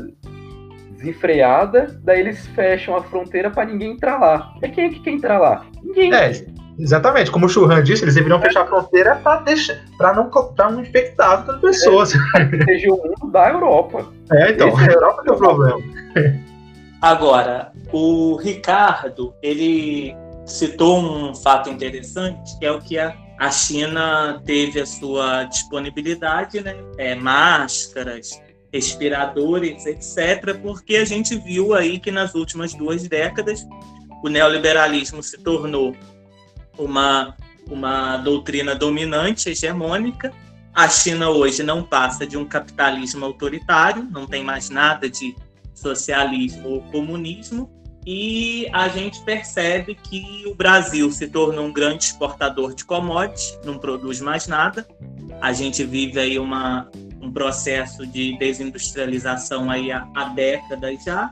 desenfreada, 1.06 2.00
daí 2.04 2.20
eles 2.20 2.48
fecham 2.48 2.96
a 2.96 3.04
fronteira 3.04 3.50
para 3.50 3.66
ninguém 3.66 3.92
entrar 3.92 4.20
lá. 4.20 4.54
É 4.62 4.68
quem 4.68 4.86
é 4.86 4.90
que 4.90 5.00
quer 5.00 5.12
entrar 5.12 5.40
lá? 5.40 5.66
Ninguém. 5.84 6.14
É, 6.14 6.56
Exatamente, 6.78 7.32
como 7.32 7.46
o 7.46 7.50
Churran 7.50 7.82
disse, 7.82 8.04
eles 8.04 8.16
deveriam 8.16 8.42
fechar 8.42 8.64
a 8.64 8.68
fronteira 8.68 9.16
para 9.16 9.40
deixar, 9.42 9.78
para 9.98 10.14
não, 10.14 10.30
não 10.58 10.82
infectar 10.82 11.46
pessoas. 11.62 12.14
É, 12.14 12.90
o 12.92 12.98
mundo 12.98 13.32
da 13.32 13.50
Europa. 13.50 14.12
É, 14.32 14.52
então, 14.52 14.68
Esse 14.68 14.90
a 14.90 14.94
Europa 14.94 15.24
é 15.26 15.32
o 15.32 15.38
problema. 15.38 15.80
Agora, 17.02 17.72
o 17.94 18.36
Ricardo, 18.36 19.34
ele 19.42 20.14
citou 20.46 21.00
um 21.00 21.34
fato 21.34 21.70
interessante, 21.70 22.60
que 22.60 22.66
é 22.66 22.72
o 22.72 22.82
que 22.82 23.00
a, 23.00 23.16
a 23.40 23.50
China 23.52 24.42
teve 24.46 24.82
a 24.82 24.86
sua 24.86 25.46
disponibilidade, 25.46 26.62
né? 26.62 26.76
É, 26.98 27.16
máscaras, 27.16 28.32
respiradores, 28.76 29.86
etc., 29.86 30.54
porque 30.62 30.98
a 30.98 31.06
gente 31.06 31.38
viu 31.38 31.74
aí 31.74 31.98
que 31.98 32.12
nas 32.12 32.36
últimas 32.36 32.74
duas 32.74 33.08
décadas 33.08 33.66
o 34.22 34.28
neoliberalismo 34.28 35.24
se 35.24 35.38
tornou 35.38 35.96
uma, 36.78 37.38
uma 37.70 38.18
doutrina 38.18 38.76
dominante, 38.76 39.50
hegemônica. 39.50 40.34
A 40.74 40.90
China 40.90 41.30
hoje 41.30 41.64
não 41.64 41.84
passa 41.84 42.28
de 42.28 42.36
um 42.36 42.44
capitalismo 42.44 43.24
autoritário, 43.24 44.04
não 44.12 44.28
tem 44.28 44.44
mais 44.44 44.70
nada 44.70 45.10
de 45.10 45.34
socialismo 45.74 46.68
ou 46.68 46.82
comunismo. 46.92 47.72
E 48.06 48.70
a 48.72 48.88
gente 48.88 49.20
percebe 49.22 49.96
que 49.96 50.44
o 50.46 50.54
Brasil 50.54 51.12
se 51.12 51.28
tornou 51.28 51.66
um 51.66 51.74
grande 51.74 52.04
exportador 52.04 52.76
de 52.76 52.86
commodities, 52.86 53.58
não 53.66 53.80
produz 53.80 54.22
mais 54.22 54.48
nada. 54.48 54.88
A 55.42 55.52
gente 55.52 55.84
vive 55.84 56.20
aí 56.20 56.38
uma, 56.38 56.88
um 57.20 57.32
processo 57.32 58.06
de 58.06 58.38
desindustrialização 58.38 59.72
aí 59.72 59.92
há, 59.92 60.08
há 60.16 60.26
décadas 60.26 61.04
já. 61.04 61.32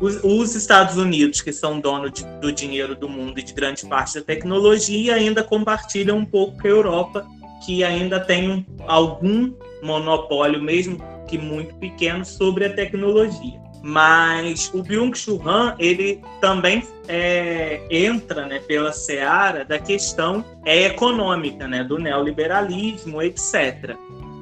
Os, 0.00 0.22
os, 0.22 0.54
Estados 0.54 0.96
Unidos, 0.96 1.40
que 1.40 1.52
são 1.52 1.80
dono 1.80 2.10
de, 2.10 2.24
do 2.40 2.52
dinheiro 2.52 2.94
do 2.94 3.08
mundo 3.08 3.38
e 3.38 3.42
de 3.42 3.52
grande 3.52 3.86
parte 3.86 4.14
da 4.14 4.22
tecnologia, 4.22 5.14
ainda 5.14 5.42
compartilham 5.42 6.18
um 6.18 6.24
pouco 6.24 6.60
com 6.60 6.66
a 6.66 6.70
Europa, 6.70 7.26
que 7.64 7.82
ainda 7.82 8.20
tem 8.20 8.50
um, 8.50 8.64
algum 8.86 9.52
monopólio, 9.82 10.62
mesmo 10.62 10.98
que 11.28 11.38
muito 11.38 11.74
pequeno, 11.76 12.24
sobre 12.24 12.66
a 12.66 12.72
tecnologia. 12.72 13.63
Mas 13.86 14.70
o 14.72 14.82
Byung-Chul 14.82 15.46
Han, 15.46 15.74
ele 15.78 16.22
também 16.40 16.82
é, 17.06 17.82
entra 17.90 18.46
né, 18.46 18.58
pela 18.60 18.92
seara 18.92 19.62
da 19.62 19.78
questão 19.78 20.42
é, 20.64 20.86
econômica, 20.86 21.68
né, 21.68 21.84
do 21.84 21.98
neoliberalismo, 21.98 23.20
etc. 23.20 23.94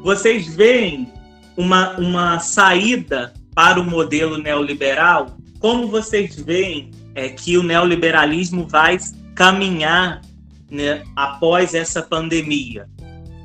Vocês 0.05 0.55
veem 0.55 1.13
uma, 1.57 1.99
uma 1.99 2.39
saída 2.39 3.33
para 3.53 3.81
o 3.81 3.85
modelo 3.85 4.39
neoliberal 4.39 5.37
como 5.63 5.87
vocês 5.87 6.35
veem 6.35 6.91
é, 7.15 7.29
que 7.29 7.57
o 7.57 7.63
neoliberalismo 7.63 8.67
vai 8.67 8.99
caminhar 9.33 10.21
né, 10.69 11.05
após 11.15 11.73
essa 11.73 12.03
pandemia? 12.03 12.89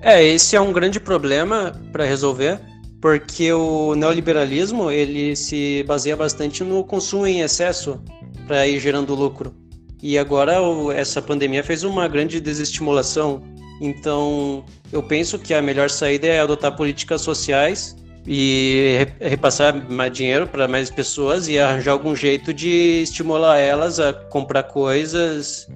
É, 0.02 0.24
esse 0.24 0.56
é 0.56 0.62
um 0.62 0.74
grande 0.74 1.00
problema 1.00 1.80
para 1.92 2.06
resolver, 2.06 2.60
porque 3.02 3.52
o 3.54 3.96
neoliberalismo 3.96 4.90
ele 4.90 5.36
se 5.36 5.84
baseia 5.88 6.16
bastante 6.16 6.64
no 6.64 6.84
consumo 6.84 7.28
em 7.28 7.42
excesso 7.42 8.02
para 8.48 8.68
ir 8.68 8.80
gerando 8.80 9.14
lucro. 9.14 9.54
E 10.02 10.18
agora 10.18 10.56
essa 10.96 11.22
pandemia 11.22 11.64
fez 11.64 11.84
uma 11.84 12.08
grande 12.08 12.40
desestimulação. 12.40 13.42
Então, 13.82 14.64
eu 14.92 15.04
penso 15.04 15.38
que 15.38 15.54
a 15.54 15.62
melhor 15.62 15.90
saída 15.90 16.28
é 16.28 16.40
adotar 16.40 16.76
políticas 16.76 17.22
sociais 17.22 17.96
e 18.26 19.08
repassar 19.20 19.90
mais 19.90 20.12
dinheiro 20.12 20.48
para 20.48 20.68
mais 20.68 20.90
pessoas 20.90 21.48
e 21.48 21.58
arranjar 21.58 21.92
algum 21.92 22.16
jeito 22.16 22.54
de 22.54 23.02
estimular 23.04 23.58
elas 23.58 24.00
a 24.00 24.12
comprar 24.12 24.64
coisas 24.64 25.68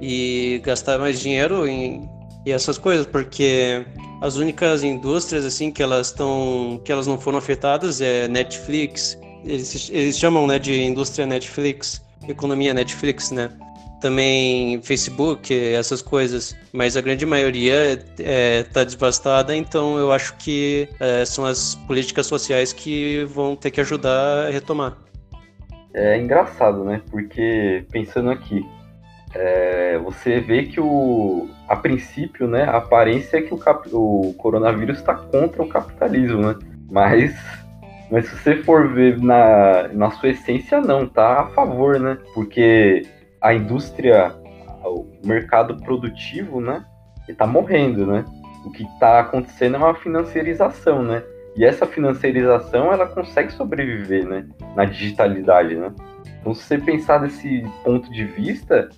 e 0.00 0.60
gastar 0.64 0.98
mais 0.98 1.20
dinheiro 1.20 1.66
em, 1.66 2.08
em 2.44 2.52
essas 2.52 2.76
coisas, 2.76 3.06
porque 3.06 3.86
as 4.20 4.36
únicas 4.36 4.82
indústrias 4.82 5.44
assim 5.44 5.70
que 5.70 5.82
elas 5.82 6.08
estão 6.08 6.80
que 6.84 6.90
elas 6.90 7.06
não 7.06 7.18
foram 7.18 7.38
afetadas 7.38 8.00
é 8.00 8.28
Netflix. 8.28 9.18
Eles, 9.44 9.90
eles 9.90 10.18
chamam 10.18 10.46
né 10.46 10.58
de 10.58 10.82
indústria 10.82 11.26
Netflix 11.26 12.04
economia 12.28 12.74
Netflix 12.74 13.30
né? 13.30 13.50
Também 14.00 14.80
Facebook 14.82 15.54
essas 15.54 16.02
coisas. 16.02 16.56
Mas 16.72 16.96
a 16.96 17.00
grande 17.00 17.24
maioria 17.24 17.92
está 17.92 18.22
é, 18.22 18.62
tá 18.62 18.84
devastada 18.84 19.54
então 19.54 19.98
eu 19.98 20.12
acho 20.12 20.36
que 20.36 20.88
é, 21.00 21.24
são 21.24 21.44
as 21.44 21.74
políticas 21.86 22.26
sociais 22.26 22.72
que 22.72 23.24
vão 23.24 23.56
ter 23.56 23.70
que 23.70 23.80
ajudar 23.80 24.46
a 24.46 24.50
retomar. 24.50 24.96
É 25.94 26.18
engraçado 26.18 26.84
né? 26.84 27.00
Porque 27.10 27.84
pensando 27.90 28.30
aqui 28.30 28.64
é, 29.34 29.98
você 29.98 30.40
vê 30.40 30.64
que 30.64 30.80
o, 30.80 31.48
a 31.68 31.76
princípio, 31.76 32.46
né, 32.46 32.64
a 32.64 32.76
aparência 32.76 33.38
é 33.38 33.42
que 33.42 33.52
o, 33.52 33.58
cap, 33.58 33.88
o 33.92 34.34
coronavírus 34.38 34.98
está 34.98 35.14
contra 35.14 35.62
o 35.62 35.68
capitalismo, 35.68 36.42
né? 36.42 36.56
Mas, 36.90 37.34
mas 38.10 38.28
se 38.28 38.36
você 38.36 38.56
for 38.62 38.92
ver 38.92 39.18
na, 39.18 39.88
na 39.88 40.10
sua 40.12 40.30
essência, 40.30 40.80
não, 40.80 41.06
tá 41.06 41.40
a 41.40 41.46
favor, 41.48 41.98
né? 41.98 42.18
Porque 42.34 43.02
a 43.40 43.52
indústria, 43.52 44.34
o 44.84 45.06
mercado 45.24 45.76
produtivo, 45.82 46.60
né, 46.60 46.84
está 47.28 47.46
morrendo, 47.46 48.06
né? 48.06 48.24
O 48.64 48.70
que 48.70 48.84
está 48.84 49.20
acontecendo 49.20 49.76
é 49.76 49.78
uma 49.78 49.94
financiarização, 49.94 51.02
né? 51.02 51.22
E 51.56 51.64
essa 51.64 51.86
financiarização, 51.86 52.92
ela 52.92 53.06
consegue 53.06 53.52
sobreviver, 53.52 54.26
né? 54.26 54.46
Na 54.74 54.84
digitalidade, 54.84 55.74
né? 55.74 55.92
Então, 56.40 56.54
se 56.54 56.62
você 56.62 56.78
pensar 56.78 57.18
desse 57.18 57.64
ponto 57.82 58.10
de 58.10 58.24
vista, 58.24 58.88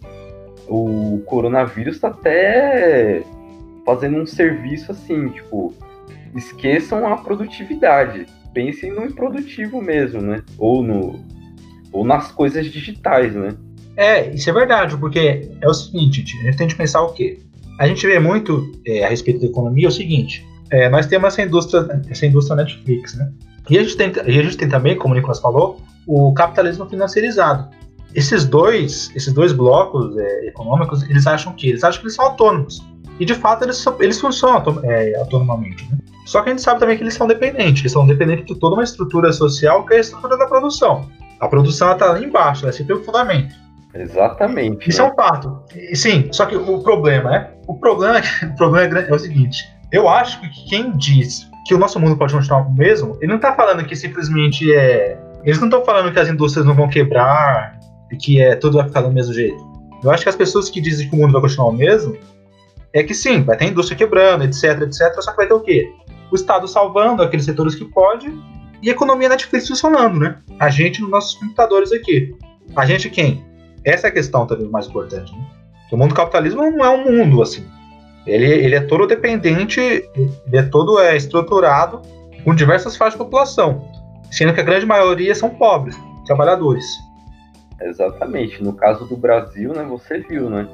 o 0.68 1.22
coronavírus 1.26 1.96
está 1.96 2.08
até 2.08 3.22
fazendo 3.84 4.18
um 4.18 4.26
serviço 4.26 4.92
assim, 4.92 5.28
tipo, 5.30 5.74
esqueçam 6.34 7.06
a 7.06 7.16
produtividade, 7.16 8.26
pensem 8.52 8.92
no 8.92 9.04
improdutivo 9.04 9.80
mesmo, 9.80 10.20
né? 10.20 10.42
Ou 10.58 10.82
no 10.82 11.24
ou 11.90 12.04
nas 12.04 12.30
coisas 12.30 12.66
digitais, 12.66 13.34
né? 13.34 13.54
É, 13.96 14.30
isso 14.30 14.48
é 14.50 14.52
verdade, 14.52 14.96
porque 14.96 15.50
é 15.60 15.66
o 15.66 15.74
seguinte, 15.74 16.22
a 16.40 16.44
gente 16.44 16.58
tem 16.58 16.68
que 16.68 16.74
pensar 16.74 17.00
o 17.02 17.12
quê? 17.12 17.38
A 17.80 17.86
gente 17.86 18.06
vê 18.06 18.18
muito 18.18 18.70
é, 18.86 19.04
a 19.04 19.08
respeito 19.08 19.40
da 19.40 19.46
economia 19.46 19.86
é 19.86 19.88
o 19.88 19.92
seguinte, 19.92 20.46
é, 20.70 20.88
nós 20.88 21.06
temos 21.06 21.28
essa 21.28 21.42
indústria, 21.42 22.02
essa 22.10 22.26
indústria 22.26 22.56
Netflix, 22.56 23.14
né? 23.14 23.32
E 23.70 23.78
a 23.78 23.82
gente 23.82 23.96
tem, 23.96 24.12
a 24.20 24.30
gente 24.30 24.56
tem 24.56 24.68
também, 24.68 24.96
como 24.96 25.14
o 25.14 25.16
Nicolas 25.16 25.40
falou, 25.40 25.80
o 26.06 26.32
capitalismo 26.32 26.86
financiarizado. 26.86 27.68
Esses 28.14 28.44
dois, 28.44 29.10
esses 29.14 29.32
dois 29.32 29.52
blocos 29.52 30.16
é, 30.16 30.46
econômicos, 30.46 31.02
eles 31.02 31.26
acham 31.26 31.52
que 31.52 31.68
eles 31.68 31.84
acham 31.84 32.00
que 32.00 32.06
eles 32.06 32.14
são 32.14 32.26
autônomos. 32.26 32.84
E 33.20 33.24
de 33.24 33.34
fato 33.34 33.64
eles, 33.64 33.84
eles 34.00 34.20
funcionam 34.20 34.80
é, 34.84 35.16
autonomamente. 35.16 35.86
Né? 35.90 35.98
Só 36.24 36.42
que 36.42 36.50
a 36.50 36.52
gente 36.52 36.62
sabe 36.62 36.80
também 36.80 36.96
que 36.96 37.02
eles 37.02 37.14
são 37.14 37.26
dependentes. 37.26 37.82
Eles 37.82 37.92
são 37.92 38.06
dependentes 38.06 38.46
de 38.46 38.54
toda 38.54 38.74
uma 38.74 38.84
estrutura 38.84 39.32
social 39.32 39.84
que 39.84 39.94
é 39.94 39.96
a 39.96 40.00
estrutura 40.00 40.36
da 40.36 40.46
produção. 40.46 41.08
A 41.40 41.48
produção 41.48 41.92
está 41.92 42.12
lá 42.12 42.20
embaixo, 42.20 42.64
ela 42.64 42.70
é 42.70 42.72
sempre 42.72 42.94
o 42.94 43.04
fundamento. 43.04 43.54
Exatamente. 43.94 44.88
Isso 44.88 45.02
né? 45.02 45.08
é 45.08 45.12
um 45.12 45.14
fato. 45.14 45.62
E, 45.74 45.96
sim, 45.96 46.28
só 46.32 46.46
que 46.46 46.56
o 46.56 46.82
problema 46.82 47.34
é. 47.34 47.54
O 47.66 47.74
problema, 47.78 48.20
o 48.42 48.56
problema 48.56 48.98
é, 49.00 49.08
é 49.10 49.14
o 49.14 49.18
seguinte: 49.18 49.64
eu 49.90 50.08
acho 50.08 50.40
que 50.40 50.48
quem 50.68 50.96
diz 50.96 51.48
que 51.66 51.74
o 51.74 51.78
nosso 51.78 51.98
mundo 51.98 52.16
pode 52.16 52.32
continuar 52.32 52.60
o 52.60 52.72
mesmo, 52.72 53.16
ele 53.20 53.28
não 53.28 53.36
está 53.36 53.54
falando 53.54 53.84
que 53.84 53.96
simplesmente 53.96 54.72
é. 54.72 55.18
Eles 55.44 55.58
não 55.58 55.68
estão 55.68 55.84
falando 55.84 56.12
que 56.12 56.18
as 56.18 56.28
indústrias 56.28 56.66
não 56.66 56.74
vão 56.74 56.88
quebrar, 56.88 57.78
que 58.16 58.40
é 58.40 58.56
tudo 58.56 58.78
vai 58.78 58.86
ficar 58.86 59.02
do 59.02 59.12
mesmo 59.12 59.32
jeito. 59.32 59.58
Eu 60.02 60.10
acho 60.10 60.22
que 60.22 60.28
as 60.28 60.36
pessoas 60.36 60.70
que 60.70 60.80
dizem 60.80 61.08
que 61.08 61.16
o 61.16 61.18
mundo 61.18 61.32
vai 61.32 61.42
continuar 61.42 61.68
o 61.68 61.72
mesmo 61.72 62.16
é 62.92 63.02
que 63.02 63.14
sim, 63.14 63.42
vai 63.42 63.56
ter 63.56 63.66
indústria 63.66 63.98
quebrando, 63.98 64.44
etc, 64.44 64.82
etc, 64.82 65.14
só 65.20 65.30
que 65.30 65.36
vai 65.36 65.46
ter 65.46 65.54
o 65.54 65.60
quê? 65.60 65.92
O 66.30 66.34
Estado 66.34 66.66
salvando 66.68 67.22
aqueles 67.22 67.44
setores 67.44 67.74
que 67.74 67.84
pode 67.84 68.32
e 68.82 68.88
a 68.88 68.92
economia 68.92 69.28
Netflix 69.28 69.68
funcionando, 69.68 70.20
né? 70.20 70.36
A 70.58 70.68
gente 70.68 71.00
nos 71.00 71.10
nossos 71.10 71.34
computadores 71.34 71.92
aqui. 71.92 72.34
A 72.76 72.86
gente 72.86 73.10
quem? 73.10 73.44
Essa 73.84 74.06
é 74.06 74.10
a 74.10 74.12
questão 74.12 74.46
também 74.46 74.68
mais 74.68 74.86
importante, 74.86 75.32
né? 75.32 75.46
o 75.90 75.96
mundo 75.96 76.14
capitalismo 76.14 76.70
não 76.70 76.84
é 76.84 76.90
um 76.90 77.04
mundo 77.04 77.42
assim. 77.42 77.64
Ele, 78.26 78.44
ele 78.44 78.74
é 78.74 78.80
todo 78.80 79.06
dependente, 79.06 79.80
ele 79.80 80.30
é 80.52 80.62
todo 80.62 81.00
é, 81.00 81.16
estruturado 81.16 82.02
com 82.44 82.54
diversas 82.54 82.94
faixas 82.94 83.14
de 83.14 83.24
população, 83.24 83.90
sendo 84.30 84.52
que 84.52 84.60
a 84.60 84.64
grande 84.64 84.84
maioria 84.84 85.34
são 85.34 85.48
pobres, 85.48 85.96
trabalhadores. 86.26 86.84
Exatamente. 87.80 88.62
No 88.62 88.72
caso 88.72 89.06
do 89.06 89.16
Brasil, 89.16 89.72
né, 89.72 89.84
você 89.84 90.18
viu, 90.18 90.50
né? 90.50 90.68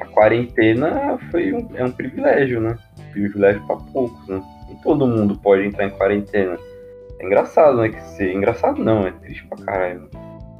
A 0.00 0.06
quarentena 0.06 1.18
foi 1.30 1.52
um, 1.52 1.68
é 1.74 1.84
um 1.84 1.92
privilégio, 1.92 2.60
né? 2.60 2.78
Um 2.98 3.12
privilégio 3.12 3.66
para 3.66 3.76
poucos, 3.76 4.26
né? 4.28 4.42
E 4.70 4.82
todo 4.82 5.06
mundo 5.06 5.38
pode 5.38 5.66
entrar 5.66 5.86
em 5.86 5.90
quarentena. 5.90 6.56
É 7.18 7.26
engraçado, 7.26 7.78
né? 7.78 7.90
Que 7.90 8.02
se... 8.02 8.32
Engraçado 8.32 8.82
não, 8.82 9.06
é 9.06 9.10
triste 9.10 9.46
pra 9.46 9.64
caralho. 9.64 10.08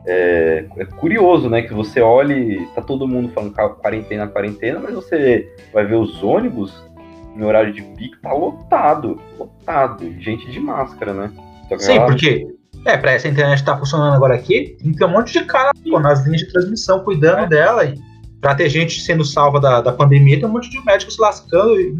É, 0.06 0.64
é 0.76 0.84
curioso, 0.84 1.48
né? 1.48 1.62
Que 1.62 1.72
você 1.72 2.00
olhe, 2.00 2.66
tá 2.74 2.82
todo 2.82 3.08
mundo 3.08 3.30
falando 3.30 3.54
quarentena, 3.54 4.26
quarentena, 4.26 4.78
mas 4.78 4.94
você 4.94 5.50
vai 5.72 5.86
ver 5.86 5.96
os 5.96 6.22
ônibus 6.22 6.90
em 7.36 7.42
horário 7.42 7.72
de 7.72 7.82
pico, 7.82 8.20
tá 8.20 8.32
lotado, 8.32 9.20
lotado, 9.38 10.10
gente 10.20 10.50
de 10.50 10.60
máscara, 10.60 11.12
né? 11.12 11.32
Sim, 11.78 12.00
porque 12.00 12.46
é, 12.84 12.96
pra 12.96 13.12
essa 13.12 13.28
internet 13.28 13.58
estar 13.58 13.74
tá 13.74 13.78
funcionando 13.78 14.14
agora 14.14 14.34
aqui, 14.34 14.76
tem 14.80 14.92
que 14.92 14.98
ter 14.98 15.04
um 15.04 15.10
monte 15.10 15.32
de 15.32 15.44
cara 15.44 15.70
pô, 15.88 15.98
nas 16.00 16.24
linhas 16.24 16.40
de 16.40 16.52
transmissão 16.52 17.00
cuidando 17.00 17.40
é. 17.40 17.46
dela. 17.46 17.84
E 17.84 17.94
pra 18.40 18.54
ter 18.54 18.68
gente 18.68 19.00
sendo 19.00 19.24
salva 19.24 19.60
da, 19.60 19.80
da 19.80 19.92
pandemia, 19.92 20.38
tem 20.38 20.48
um 20.48 20.52
monte 20.52 20.70
de 20.70 20.82
médicos 20.84 21.14
se 21.14 21.20
lascando. 21.20 21.78
E, 21.78 21.94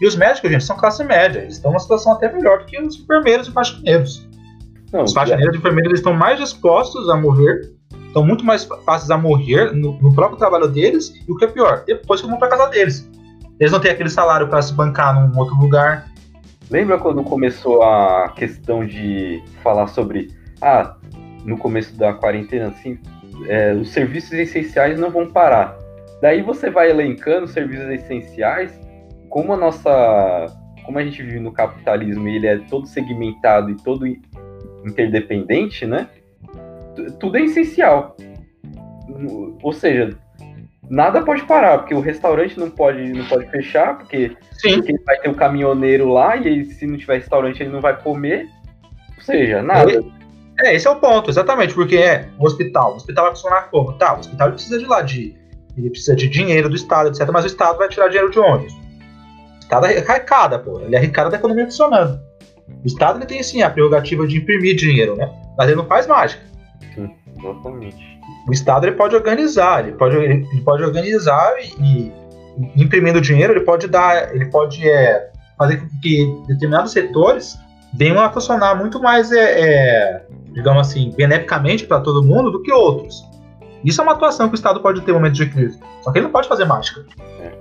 e 0.00 0.06
os 0.06 0.14
médicos, 0.14 0.50
gente, 0.50 0.64
são 0.64 0.76
classe 0.76 1.02
média. 1.04 1.40
Eles 1.40 1.54
estão 1.54 1.70
numa 1.70 1.80
situação 1.80 2.12
até 2.12 2.30
melhor 2.32 2.58
do 2.58 2.66
que 2.66 2.80
os 2.80 3.00
enfermeiros 3.00 3.48
e 3.48 3.52
faxineiros. 3.52 4.28
Não, 4.92 5.04
os 5.04 5.12
faxineiros 5.12 5.54
e 5.54 5.58
enfermeiros 5.58 5.90
eles 5.90 6.00
estão 6.00 6.12
mais 6.12 6.38
dispostos 6.38 7.08
a 7.08 7.16
morrer, 7.16 7.72
estão 8.06 8.24
muito 8.24 8.44
mais 8.44 8.64
fáceis 8.84 9.10
a 9.10 9.18
morrer 9.18 9.72
no, 9.72 9.98
no, 10.00 10.14
próprio 10.14 10.38
trabalho 10.38 10.68
deles, 10.68 11.12
e 11.26 11.32
o 11.32 11.36
que 11.36 11.44
é 11.44 11.48
pior, 11.48 11.82
depois 11.86 12.20
que 12.20 12.26
vão 12.26 12.38
pra 12.38 12.48
casa 12.48 12.68
deles. 12.68 13.08
Eles 13.58 13.72
não 13.72 13.80
têm 13.80 13.90
aquele 13.90 14.10
salário 14.10 14.48
para 14.48 14.60
se 14.60 14.72
bancar 14.74 15.14
num 15.14 15.36
outro 15.38 15.56
lugar, 15.56 16.06
Lembra 16.70 16.98
quando 16.98 17.22
começou 17.22 17.82
a 17.82 18.32
questão 18.34 18.84
de 18.84 19.42
falar 19.62 19.86
sobre, 19.86 20.28
ah, 20.60 20.96
no 21.44 21.56
começo 21.56 21.96
da 21.96 22.12
quarentena, 22.12 22.68
assim, 22.68 22.98
é, 23.48 23.72
os 23.72 23.90
serviços 23.90 24.32
essenciais 24.32 24.98
não 24.98 25.10
vão 25.10 25.30
parar. 25.30 25.76
Daí 26.20 26.42
você 26.42 26.70
vai 26.70 26.90
elencando 26.90 27.44
os 27.44 27.52
serviços 27.52 27.88
essenciais, 27.90 28.78
como 29.28 29.52
a 29.52 29.56
nossa, 29.56 30.46
como 30.84 30.98
a 30.98 31.04
gente 31.04 31.22
vive 31.22 31.38
no 31.38 31.52
capitalismo 31.52 32.26
ele 32.26 32.46
é 32.46 32.58
todo 32.58 32.86
segmentado 32.86 33.70
e 33.70 33.76
todo 33.76 34.06
interdependente, 34.84 35.86
né? 35.86 36.08
Tudo 37.20 37.36
é 37.36 37.42
essencial. 37.42 38.16
Ou 39.62 39.72
seja, 39.72 40.18
nada 40.88 41.22
pode 41.22 41.42
parar, 41.44 41.78
porque 41.78 41.94
o 41.94 42.00
restaurante 42.00 42.58
não 42.58 42.70
pode, 42.70 43.12
não 43.12 43.24
pode 43.26 43.48
fechar, 43.50 43.98
porque, 43.98 44.36
porque 44.62 45.00
vai 45.04 45.18
ter 45.18 45.28
o 45.28 45.32
um 45.32 45.34
caminhoneiro 45.34 46.08
lá 46.08 46.36
e 46.36 46.64
se 46.64 46.86
não 46.86 46.96
tiver 46.96 47.16
restaurante 47.16 47.62
ele 47.62 47.70
não 47.70 47.80
vai 47.80 48.00
comer. 48.00 48.46
Ou 49.16 49.22
seja, 49.22 49.62
nada. 49.62 50.04
É, 50.60 50.74
esse 50.74 50.86
é 50.86 50.90
o 50.90 50.96
ponto, 50.96 51.28
exatamente, 51.30 51.74
porque 51.74 51.96
é 51.96 52.28
o 52.38 52.46
hospital. 52.46 52.92
O 52.92 52.96
hospital 52.96 53.24
vai 53.24 53.34
funcionar 53.34 53.70
como? 53.70 53.92
Tá, 53.94 54.14
o 54.14 54.20
hospital 54.20 54.52
precisa 54.52 54.78
de 54.78 54.86
lá 54.86 55.02
de. 55.02 55.36
Ele 55.76 55.90
precisa 55.90 56.16
de 56.16 56.26
dinheiro 56.28 56.70
do 56.70 56.76
Estado, 56.76 57.10
etc. 57.10 57.28
Mas 57.30 57.44
o 57.44 57.48
Estado 57.48 57.76
vai 57.76 57.88
tirar 57.88 58.08
dinheiro 58.08 58.30
de 58.30 58.38
onde? 58.38 58.66
O 58.66 59.58
Estado 59.60 59.84
arrecada, 59.84 60.58
pô. 60.58 60.80
Ele 60.80 60.96
arrecada 60.96 61.28
da 61.28 61.36
economia 61.36 61.66
funcionando. 61.66 62.18
O 62.82 62.86
Estado 62.86 63.18
ele 63.18 63.26
tem 63.26 63.42
sim 63.42 63.60
a 63.60 63.68
prerrogativa 63.68 64.26
de 64.26 64.38
imprimir 64.38 64.74
dinheiro, 64.74 65.14
né? 65.16 65.30
Mas 65.58 65.68
ele 65.68 65.76
não 65.76 65.86
faz 65.86 66.06
mágica. 66.06 66.42
Sim, 66.94 67.10
exatamente 67.38 68.15
o 68.48 68.52
Estado 68.52 68.86
ele 68.86 68.96
pode 68.96 69.14
organizar, 69.14 69.86
ele 69.86 69.96
pode, 69.96 70.16
ele, 70.16 70.60
pode 70.64 70.82
organizar 70.82 71.54
e, 71.60 71.82
e, 71.82 72.12
imprimindo 72.76 73.20
dinheiro, 73.20 73.52
ele 73.52 73.64
pode 73.64 73.88
dar, 73.88 74.34
ele 74.34 74.46
pode 74.46 74.88
é, 74.88 75.30
fazer 75.58 75.78
com 75.78 75.88
que 76.00 76.26
determinados 76.46 76.92
setores 76.92 77.58
venham 77.92 78.20
a 78.20 78.30
funcionar 78.30 78.74
muito 78.76 79.00
mais, 79.00 79.32
é, 79.32 79.60
é 79.60 80.22
digamos 80.52 80.88
assim, 80.88 81.12
beneficamente 81.16 81.84
para 81.84 82.00
todo 82.00 82.22
mundo 82.22 82.50
do 82.50 82.62
que 82.62 82.72
outros. 82.72 83.24
Isso 83.84 84.00
é 84.00 84.04
uma 84.04 84.12
atuação 84.12 84.48
que 84.48 84.54
o 84.54 84.56
Estado 84.56 84.80
pode 84.80 85.00
ter 85.02 85.10
em 85.10 85.14
momentos 85.14 85.38
de 85.38 85.46
crise. 85.46 85.78
Só 86.02 86.10
que 86.10 86.18
ele 86.18 86.24
não 86.24 86.32
pode 86.32 86.48
fazer 86.48 86.64
mágica. 86.64 87.04
É. 87.40 87.52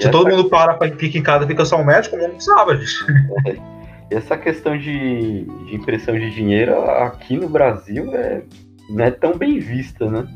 Se 0.00 0.10
todo 0.10 0.28
mundo 0.28 0.48
para, 0.48 0.78
fica 0.96 1.18
em 1.18 1.22
casa, 1.22 1.46
fica 1.46 1.64
só 1.64 1.76
um 1.76 1.84
médico, 1.84 2.16
o 2.16 2.18
mundo 2.18 2.32
precisava 2.32 2.76
disso. 2.76 3.04
E 4.10 4.14
essa 4.14 4.36
questão 4.36 4.76
de, 4.76 5.44
de 5.44 5.74
impressão 5.74 6.14
de 6.14 6.30
dinheiro 6.30 6.78
aqui 6.90 7.38
no 7.38 7.48
Brasil 7.48 8.14
é 8.14 8.42
não 8.90 9.04
é 9.04 9.10
tão 9.10 9.36
bem 9.36 9.58
vista, 9.58 10.10
né? 10.10 10.26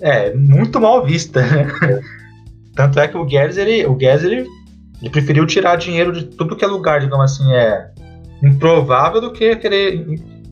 É, 0.00 0.34
muito 0.34 0.80
mal 0.80 1.04
vista, 1.04 1.40
né? 1.42 1.66
É. 1.82 2.00
Tanto 2.74 2.98
é 2.98 3.06
que 3.06 3.16
o 3.16 3.24
Guedes, 3.24 3.56
ele, 3.56 3.86
o 3.86 3.94
Guedes, 3.94 4.24
ele, 4.24 4.48
ele 5.00 5.10
preferiu 5.10 5.46
tirar 5.46 5.76
dinheiro 5.76 6.12
de 6.12 6.24
tudo 6.24 6.56
que 6.56 6.64
é 6.64 6.68
lugar, 6.68 7.00
digamos 7.00 7.32
assim, 7.32 7.52
é 7.52 7.88
improvável 8.42 9.20
do 9.20 9.32
que 9.32 9.54
querer 9.56 10.04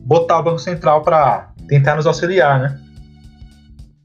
botar 0.05 0.39
o 0.39 0.43
Banco 0.43 0.59
Central 0.59 1.01
para 1.01 1.51
tentar 1.67 1.95
nos 1.95 2.07
auxiliar, 2.07 2.59
né? 2.59 2.79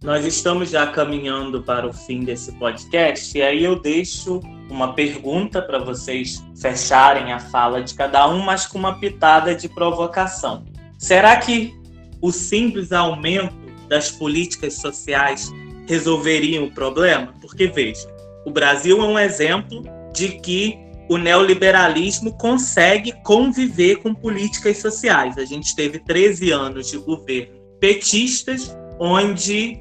Nós 0.03 0.25
estamos 0.25 0.71
já 0.71 0.87
caminhando 0.87 1.63
para 1.63 1.87
o 1.87 1.93
fim 1.93 2.21
desse 2.21 2.53
podcast 2.53 3.37
e 3.37 3.43
aí 3.43 3.65
eu 3.65 3.81
deixo 3.81 4.41
uma 4.71 4.93
pergunta 4.93 5.61
para 5.63 5.79
vocês 5.79 6.45
fecharem 6.61 7.33
a 7.33 7.39
fala 7.39 7.83
de 7.83 7.95
cada 7.95 8.29
um, 8.29 8.41
mas 8.41 8.67
com 8.67 8.79
uma 8.79 8.99
pitada 8.99 9.55
de 9.55 9.69
provocação. 9.69 10.65
Será 10.99 11.37
que 11.37 11.78
o 12.21 12.33
simples 12.33 12.93
aumento 12.93 13.55
das 13.89 14.11
políticas 14.11 14.75
sociais 14.75 15.51
resolveria 15.87 16.63
o 16.63 16.71
problema? 16.71 17.35
Porque 17.41 17.67
veja, 17.67 18.09
o 18.45 18.51
Brasil 18.51 19.01
é 19.01 19.05
um 19.05 19.19
exemplo 19.19 19.83
de 20.15 20.31
que 20.41 20.79
o 21.09 21.17
neoliberalismo 21.17 22.37
consegue 22.37 23.13
conviver 23.23 23.97
com 23.97 24.15
políticas 24.15 24.79
sociais. 24.79 25.39
A 25.39 25.45
gente 25.45 25.75
teve 25.75 25.99
13 26.01 26.51
anos 26.51 26.91
de 26.91 26.99
governo 26.99 27.59
petistas, 27.81 28.77
onde 28.99 29.81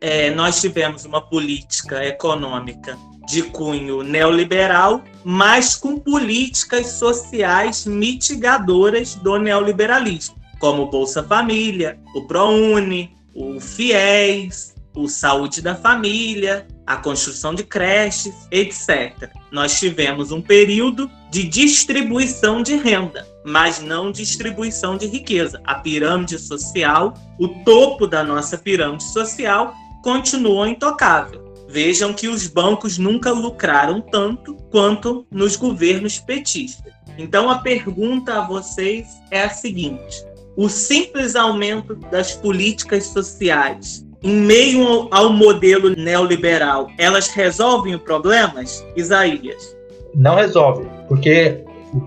é, 0.00 0.30
nós 0.30 0.60
tivemos 0.60 1.04
uma 1.04 1.20
política 1.20 2.04
econômica 2.04 2.98
de 3.28 3.42
cunho 3.42 4.02
neoliberal, 4.02 5.02
mas 5.24 5.76
com 5.76 5.98
políticas 5.98 6.88
sociais 6.92 7.86
mitigadoras 7.86 9.14
do 9.14 9.38
neoliberalismo, 9.38 10.36
como 10.62 10.84
o 10.84 10.86
Bolsa 10.86 11.24
Família, 11.24 11.98
o 12.14 12.22
ProUni, 12.22 13.16
o 13.34 13.58
FIES, 13.58 14.76
o 14.94 15.08
Saúde 15.08 15.60
da 15.60 15.74
Família, 15.74 16.68
a 16.86 16.96
construção 16.96 17.52
de 17.52 17.64
creches, 17.64 18.32
etc. 18.48 19.28
Nós 19.50 19.76
tivemos 19.76 20.30
um 20.30 20.40
período 20.40 21.10
de 21.32 21.42
distribuição 21.42 22.62
de 22.62 22.76
renda, 22.76 23.26
mas 23.44 23.82
não 23.82 24.12
distribuição 24.12 24.96
de 24.96 25.08
riqueza. 25.08 25.60
A 25.64 25.74
pirâmide 25.74 26.38
social, 26.38 27.12
o 27.40 27.48
topo 27.64 28.06
da 28.06 28.22
nossa 28.22 28.56
pirâmide 28.56 29.02
social, 29.02 29.74
continuou 30.00 30.64
intocável. 30.64 31.42
Vejam 31.68 32.14
que 32.14 32.28
os 32.28 32.46
bancos 32.46 32.98
nunca 32.98 33.32
lucraram 33.32 34.00
tanto 34.00 34.54
quanto 34.70 35.26
nos 35.28 35.56
governos 35.56 36.20
petistas. 36.20 36.92
Então 37.18 37.50
a 37.50 37.58
pergunta 37.58 38.34
a 38.34 38.46
vocês 38.46 39.08
é 39.28 39.42
a 39.42 39.50
seguinte: 39.50 40.31
o 40.56 40.68
simples 40.68 41.34
aumento 41.34 41.94
das 42.10 42.32
políticas 42.34 43.06
sociais 43.06 44.06
em 44.22 44.36
meio 44.36 45.08
ao 45.10 45.32
modelo 45.32 45.90
neoliberal, 45.90 46.88
elas 46.96 47.28
resolvem 47.28 47.94
os 47.94 48.02
problemas, 48.02 48.84
Isaías? 48.96 49.76
Não 50.14 50.36
resolve, 50.36 50.86
porque 51.08 51.64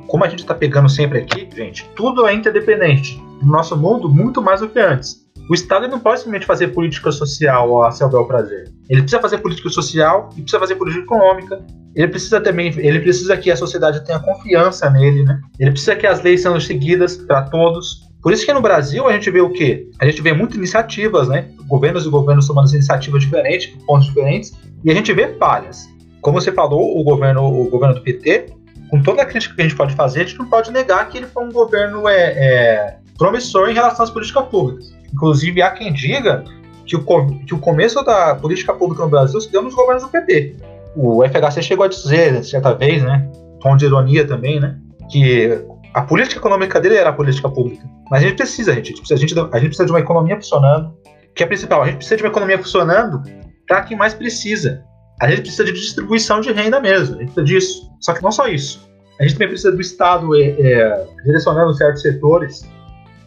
como 0.08 0.24
a 0.24 0.30
gente 0.30 0.40
está 0.40 0.56
pegando 0.56 0.90
sempre 0.90 1.20
aqui, 1.20 1.48
gente, 1.56 1.88
tudo 1.96 2.26
é 2.26 2.34
interdependente. 2.34 3.22
No 3.42 3.52
nosso 3.52 3.76
mundo, 3.76 4.10
muito 4.10 4.42
mais 4.42 4.62
do 4.62 4.70
que 4.70 4.80
antes. 4.80 5.26
O 5.50 5.54
Estado 5.54 5.88
não 5.88 6.00
pode 6.00 6.20
simplesmente 6.20 6.46
fazer 6.46 6.70
política 6.70 7.12
social 7.12 7.84
a 7.84 7.92
seu 7.92 8.10
bel 8.10 8.26
prazer. 8.26 8.72
Ele 8.90 9.02
precisa 9.02 9.22
fazer 9.22 9.38
política 9.40 9.70
social 9.70 10.30
e 10.32 10.42
precisa 10.42 10.60
fazer 10.60 10.76
política 10.76 11.04
econômica. 11.04 11.64
Ele 11.96 12.08
precisa 12.08 12.42
também, 12.42 12.74
ele 12.78 13.00
precisa 13.00 13.38
que 13.38 13.52
a 13.52 13.56
sociedade 13.56 14.04
tenha 14.06 14.20
confiança 14.20 14.90
nele, 14.90 15.24
né? 15.24 15.40
Ele 15.60 15.72
precisa 15.72 15.96
que 15.96 16.08
as 16.08 16.24
leis 16.24 16.42
sejam 16.42 16.60
seguidas 16.60 17.18
para 17.18 17.44
todos. 17.44 18.06
Por 18.26 18.34
isso 18.34 18.44
que 18.44 18.52
no 18.52 18.60
Brasil 18.60 19.08
a 19.08 19.14
gente 19.14 19.30
vê 19.30 19.40
o 19.40 19.52
quê? 19.52 19.88
A 20.00 20.06
gente 20.08 20.20
vê 20.20 20.34
muitas 20.34 20.58
iniciativas, 20.58 21.28
né? 21.28 21.46
Governos 21.68 22.08
e 22.08 22.10
governos 22.10 22.48
tomando 22.48 22.74
iniciativas 22.74 23.22
diferentes, 23.22 23.68
pontos 23.86 24.08
diferentes, 24.08 24.52
e 24.84 24.90
a 24.90 24.96
gente 24.96 25.14
vê 25.14 25.36
falhas. 25.36 25.88
Como 26.22 26.42
você 26.42 26.52
falou, 26.52 27.00
o 27.00 27.04
governo, 27.04 27.44
o 27.46 27.70
governo 27.70 27.94
do 27.94 28.02
PT, 28.02 28.48
com 28.90 29.00
toda 29.04 29.22
a 29.22 29.28
crítica 29.28 29.54
que 29.54 29.62
a 29.62 29.64
gente 29.66 29.78
pode 29.78 29.94
fazer, 29.94 30.22
a 30.22 30.24
gente 30.24 30.40
não 30.40 30.48
pode 30.48 30.72
negar 30.72 31.08
que 31.08 31.20
ele 31.20 31.28
foi 31.28 31.46
um 31.46 31.52
governo 31.52 32.10
é, 32.10 32.16
é 32.16 32.98
promissor 33.16 33.70
em 33.70 33.76
relação 33.76 34.04
às 34.04 34.10
políticas 34.10 34.48
públicas. 34.48 34.92
Inclusive, 35.14 35.62
há 35.62 35.70
quem 35.70 35.94
diga 35.94 36.44
que 36.84 36.96
o, 36.96 37.04
que 37.46 37.54
o 37.54 37.60
começo 37.60 38.04
da 38.04 38.34
política 38.34 38.74
pública 38.74 39.04
no 39.04 39.10
Brasil 39.12 39.40
se 39.40 39.52
deu 39.52 39.62
nos 39.62 39.76
governos 39.76 40.02
do 40.02 40.10
PT. 40.10 40.56
O 40.96 41.24
FHC 41.24 41.62
chegou 41.62 41.86
a 41.86 41.90
dizer, 41.90 42.44
certa 42.44 42.74
vez, 42.74 43.04
né, 43.04 43.30
tom 43.62 43.78
de 43.78 43.86
ironia 43.86 44.26
também, 44.26 44.60
né, 44.60 44.80
que 45.12 45.64
a 45.96 46.02
política 46.02 46.40
econômica 46.40 46.80
dele 46.80 46.98
era 46.98 47.10
a 47.10 47.14
política 47.14 47.50
pública. 47.50 47.84
Mas 48.12 48.22
a 48.22 48.28
gente 48.28 48.36
precisa, 48.36 48.74
gente, 48.74 48.84
a 48.84 48.88
gente 48.90 49.00
precisa, 49.00 49.16
a 49.16 49.18
gente, 49.18 49.40
a 49.40 49.60
gente 49.60 49.68
precisa 49.70 49.86
de 49.86 49.92
uma 49.94 50.00
economia 50.00 50.36
funcionando, 50.36 50.94
que 51.34 51.42
é 51.42 51.46
principal. 51.46 51.82
A 51.82 51.86
gente 51.86 51.96
precisa 51.96 52.18
de 52.18 52.24
uma 52.24 52.30
economia 52.30 52.58
funcionando 52.58 53.24
para 53.66 53.82
quem 53.84 53.98
mais 53.98 54.14
precisa. 54.14 54.84
A 55.22 55.30
gente 55.30 55.42
precisa 55.42 55.64
de 55.64 55.72
distribuição 55.72 56.42
de 56.42 56.52
renda 56.52 56.82
mesmo, 56.82 57.16
a 57.16 57.20
gente 57.20 57.34
precisa 57.34 57.46
disso. 57.46 57.92
Só 58.02 58.14
que 58.14 58.22
não 58.22 58.32
só 58.32 58.48
isso. 58.48 58.86
A 59.20 59.24
gente 59.24 59.36
também 59.36 59.48
precisa 59.48 59.72
do 59.72 59.80
Estado 59.80 60.36
é, 60.36 60.50
é, 60.50 61.08
direcionando 61.24 61.74
certos 61.74 62.02
setores 62.02 62.68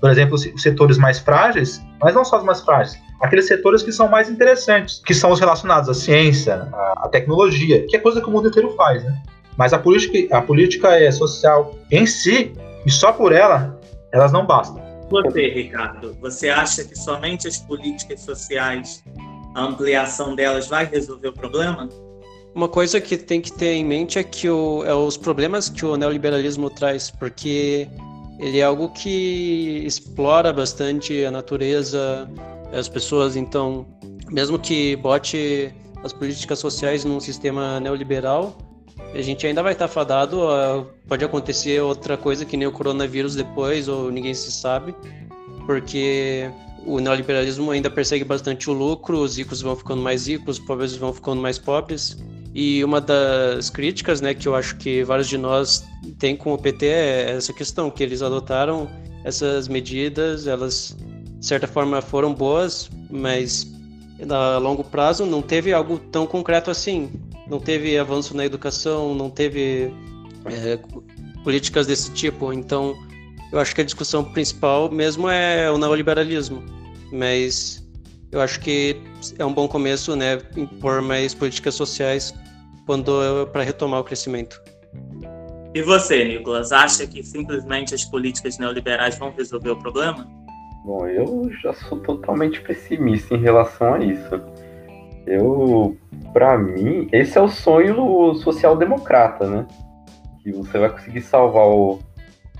por 0.00 0.11
exemplo, 0.11 0.35
os 0.35 0.62
setores 0.62 0.96
mais 0.96 1.18
frágeis, 1.18 1.83
mas 2.00 2.14
não 2.14 2.24
só 2.24 2.38
os 2.38 2.44
mais 2.44 2.61
frágeis, 2.61 2.96
aqueles 3.20 3.46
setores 3.46 3.83
que 3.83 3.90
são 3.90 4.09
mais 4.09 4.31
interessantes, 4.31 5.02
que 5.04 5.12
são 5.12 5.31
os 5.33 5.40
relacionados 5.40 5.88
à 5.88 5.94
ciência, 5.94 6.68
à, 6.72 7.04
à 7.04 7.09
tecnologia, 7.09 7.85
que 7.87 7.96
é 7.96 7.98
coisa 7.98 8.20
que 8.20 8.28
o 8.28 8.31
mundo 8.31 8.48
inteiro 8.48 8.72
faz, 8.76 9.02
né? 9.02 9.20
Mas 9.59 9.73
a 9.73 9.79
política, 9.79 10.38
a 10.38 10.40
política 10.40 10.97
é 10.97 11.11
social 11.11 11.75
em 11.90 12.07
si, 12.07 12.53
e 12.87 12.90
só 12.90 13.11
por 13.11 13.33
ela, 13.33 13.77
elas 14.12 14.31
não 14.31 14.47
bastam. 14.47 14.81
Você, 15.11 15.49
Ricardo, 15.49 16.16
você 16.21 16.49
acha 16.49 16.85
que 16.85 16.97
somente 16.97 17.49
as 17.49 17.59
políticas 17.59 18.21
sociais, 18.21 19.03
a 19.57 19.64
ampliação 19.64 20.37
delas 20.37 20.68
vai 20.68 20.85
resolver 20.85 21.29
o 21.29 21.33
problema? 21.33 21.88
Uma 22.55 22.68
coisa 22.68 23.01
que 23.01 23.16
tem 23.16 23.40
que 23.40 23.51
ter 23.51 23.73
em 23.73 23.85
mente 23.85 24.18
é 24.18 24.23
que 24.23 24.49
o, 24.49 24.85
é 24.85 24.94
os 24.94 25.16
problemas 25.16 25.68
que 25.68 25.85
o 25.85 25.97
neoliberalismo 25.97 26.71
traz, 26.71 27.11
porque 27.11 27.88
ele 28.38 28.61
é 28.61 28.62
algo 28.62 28.90
que 28.90 29.83
explora 29.85 30.53
bastante 30.53 31.25
a 31.25 31.33
natureza, 31.33 32.31
as 32.73 32.88
pessoas, 32.88 33.35
então, 33.35 33.85
mesmo 34.31 34.57
que 34.57 34.94
bote 34.97 35.75
as 36.05 36.12
políticas 36.12 36.61
sociais 36.61 37.05
num 37.05 37.18
sistema 37.18 37.81
neoliberal, 37.81 38.57
a 39.14 39.23
gente 39.23 39.47
ainda 39.47 39.62
vai 39.62 39.73
estar 39.73 39.88
fadado, 39.88 40.38
pode 41.07 41.25
acontecer 41.25 41.81
outra 41.81 42.16
coisa 42.16 42.44
que 42.44 42.57
nem 42.57 42.68
o 42.68 42.73
coronavírus 42.73 43.35
depois, 43.35 43.88
ou 43.88 44.11
ninguém 44.11 44.35
se 44.35 44.53
sabe, 44.53 44.94
porque 45.66 46.51
o 46.87 47.01
neoliberalismo 47.01 47.71
ainda 47.71 47.90
persegue 47.90 48.25
bastante 48.25 48.71
o 48.71 48.73
lucro, 48.73 49.18
os 49.18 49.37
ricos 49.37 49.61
vão 49.61 49.75
ficando 49.75 50.03
mais 50.03 50.27
ricos, 50.27 50.59
os 50.59 50.64
pobres 50.64 50.97
vão 50.97 51.12
ficando 51.12 51.40
mais 51.40 51.59
pobres, 51.59 52.16
e 52.55 52.83
uma 52.83 53.01
das 53.01 53.71
críticas, 53.71 54.21
né, 54.21 54.35
que 54.35 54.49
eu 54.49 54.55
acho 54.55 54.77
que 54.77 55.05
vários 55.05 55.29
de 55.29 55.38
nós 55.38 55.85
têm 56.18 56.37
com 56.37 56.53
o 56.53 56.59
PT 56.59 56.87
é 56.87 57.31
essa 57.37 57.53
questão 57.53 57.90
que 57.90 58.03
eles 58.03 58.23
adotaram 58.23 58.88
essas 59.25 59.68
medidas, 59.68 60.47
elas 60.47 60.97
de 61.38 61.47
certa 61.47 61.66
forma 61.66 62.01
foram 62.01 62.35
boas, 62.35 62.90
mas 63.11 63.66
a 64.29 64.59
longo 64.59 64.83
prazo 64.83 65.25
não 65.25 65.40
teve 65.40 65.73
algo 65.73 65.99
tão 65.99 66.27
concreto 66.27 66.71
assim. 66.71 67.11
Não 67.48 67.58
teve 67.58 67.98
avanço 67.98 68.37
na 68.37 68.44
educação, 68.44 69.14
não 69.14 69.30
teve 69.30 69.92
é, 70.46 70.78
políticas 71.42 71.87
desse 71.87 72.12
tipo. 72.12 72.52
Então, 72.52 72.94
eu 73.52 73.58
acho 73.58 73.74
que 73.74 73.80
a 73.80 73.84
discussão 73.84 74.24
principal 74.24 74.90
mesmo 74.90 75.28
é 75.28 75.70
o 75.70 75.78
neoliberalismo. 75.78 76.62
Mas 77.12 77.87
eu 78.30 78.40
acho 78.40 78.61
que 78.61 78.96
é 79.38 79.44
um 79.44 79.52
bom 79.52 79.66
começo, 79.66 80.14
né, 80.14 80.40
impor 80.56 81.00
mais 81.00 81.34
políticas 81.34 81.74
sociais 81.74 82.34
quando 82.87 83.46
para 83.52 83.62
retomar 83.62 84.00
o 84.00 84.04
crescimento. 84.04 84.61
E 85.74 85.82
você, 85.82 86.24
Nicolas, 86.24 86.72
acha 86.72 87.06
que 87.06 87.22
simplesmente 87.22 87.94
as 87.94 88.04
políticas 88.04 88.58
neoliberais 88.58 89.18
vão 89.18 89.30
resolver 89.30 89.70
o 89.70 89.76
problema? 89.76 90.26
Bom, 90.84 91.06
eu 91.06 91.50
já 91.62 91.74
sou 91.74 91.98
totalmente 92.00 92.61
pessimista 92.62 93.34
em 93.34 93.40
relação 93.40 93.94
a 93.94 94.04
isso. 94.04 94.40
Eu, 95.28 95.96
para 96.32 96.56
mim, 96.56 97.06
esse 97.12 97.36
é 97.36 97.40
o 97.40 97.48
sonho 97.48 98.34
social-democrata, 98.36 99.48
né? 99.48 99.66
Que 100.42 100.50
você 100.52 100.78
vai 100.78 100.88
conseguir 100.88 101.20
salvar 101.20 101.66
o, 101.66 101.98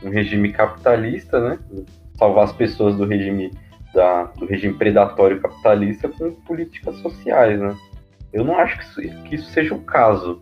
um 0.05 0.11
regime 0.11 0.53
capitalista, 0.53 1.41
né? 1.41 1.59
Salvar 2.19 2.45
as 2.45 2.53
pessoas 2.53 2.97
do 2.97 3.07
regime 3.07 3.51
da, 3.95 4.25
do 4.25 4.45
regime 4.45 4.75
predatório 4.75 5.41
capitalista 5.41 6.09
com 6.09 6.33
políticas 6.33 6.97
sociais, 6.97 7.59
né? 7.59 7.75
Eu 8.33 8.45
não 8.45 8.59
acho 8.59 8.79
que 8.79 8.85
isso, 8.85 9.23
que 9.23 9.35
isso 9.37 9.51
seja 9.51 9.75
o 9.75 9.81
caso. 9.81 10.39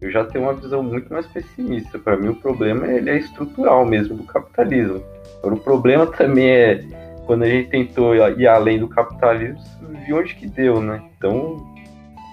Eu 0.00 0.10
já 0.12 0.24
tenho 0.24 0.44
uma 0.44 0.54
visão 0.54 0.82
muito 0.82 1.12
mais 1.12 1.26
pessimista. 1.26 1.98
Para 1.98 2.16
mim, 2.16 2.28
o 2.28 2.36
problema 2.36 2.86
ele 2.86 3.10
é 3.10 3.16
estrutural 3.18 3.84
mesmo 3.84 4.16
do 4.16 4.24
capitalismo. 4.24 5.02
Agora, 5.38 5.54
o 5.54 5.60
problema 5.60 6.06
também 6.06 6.48
é 6.48 6.84
quando 7.26 7.42
a 7.42 7.48
gente 7.48 7.70
tentou 7.70 8.14
ir 8.14 8.46
além 8.46 8.78
do 8.78 8.88
capitalismo, 8.88 9.58
viu 10.06 10.18
onde 10.18 10.34
que 10.34 10.46
deu, 10.46 10.80
né? 10.80 11.02
Então, 11.16 11.56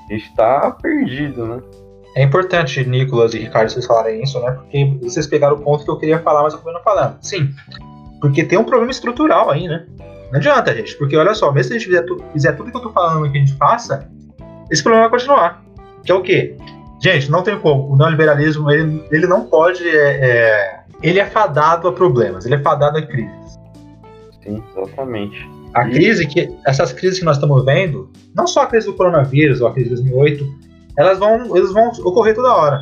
a 0.10 0.14
gente 0.14 0.26
está 0.26 0.72
perdido, 0.72 1.46
né? 1.46 1.62
É 2.16 2.24
importante, 2.24 2.84
Nicolas 2.84 3.34
e 3.34 3.40
Ricardo, 3.40 3.70
vocês 3.70 3.86
falarem 3.86 4.22
isso, 4.22 4.40
né? 4.42 4.52
Porque 4.52 4.98
vocês 5.02 5.28
pegaram 5.28 5.56
o 5.56 5.62
ponto 5.62 5.86
que 5.86 5.90
eu 5.90 5.98
queria 5.98 6.20
falar, 6.20 6.44
mas 6.44 6.54
eu 6.54 6.60
acabei 6.60 6.74
não 6.74 6.84
falando. 6.84 7.18
Sim, 7.22 7.54
porque 8.20 8.44
tem 8.44 8.60
um 8.60 8.64
problema 8.64 8.92
estrutural 8.92 9.50
aí, 9.50 9.68
né? 9.68 9.86
Não 10.32 10.38
adianta, 10.38 10.74
gente, 10.76 10.98
porque 10.98 11.18
olha 11.18 11.34
só, 11.34 11.52
mesmo 11.52 11.70
se 11.70 11.74
a 11.74 11.80
gente 11.80 11.88
fizer, 11.88 12.04
tu, 12.04 12.24
fizer 12.32 12.52
tudo 12.54 12.72
que 12.72 12.78
eu 12.78 12.82
tô 12.82 12.92
falando 12.92 13.30
que 13.30 13.38
a 13.38 13.42
gente 13.42 13.54
faça, 13.54 14.10
esse 14.70 14.84
problema 14.84 15.10
vai 15.10 15.20
continuar. 15.20 15.64
Que 16.06 16.12
é 16.12 16.16
o 16.16 16.22
quê? 16.22 16.56
Gente, 17.02 17.32
não 17.32 17.44
tem 17.44 17.60
como. 17.60 17.92
O 17.92 17.98
neoliberalismo, 17.98 18.72
ele, 18.72 19.04
ele 19.12 19.28
não 19.28 19.46
pode. 19.46 19.88
É, 19.88 20.12
é, 20.22 20.80
ele 21.02 21.20
é 21.20 21.26
fadado 21.26 21.88
a 21.88 21.92
problemas, 21.92 22.46
ele 22.46 22.56
é 22.56 22.60
fadado 22.60 22.98
a 22.98 23.02
crises. 23.02 23.41
Sim, 24.44 24.62
exatamente. 24.76 25.48
A 25.74 25.86
crise 25.86 26.28
que 26.28 26.50
essas 26.66 26.92
crises 26.92 27.20
que 27.20 27.26
nós 27.26 27.38
estamos 27.38 27.64
vendo, 27.64 28.10
não 28.36 28.46
só 28.48 28.64
a 28.64 28.68
crise 28.68 28.88
do 28.88 28.94
coronavírus 28.94 29.62
ou 29.62 29.68
a 29.68 29.74
crise 29.74 29.90
de 29.90 29.96
2008, 29.96 30.46
elas 30.98 31.20
vão, 31.20 31.56
eles 31.56 31.72
vão 31.72 31.90
ocorrer 32.04 32.36
toda 32.36 32.54
hora. 32.54 32.82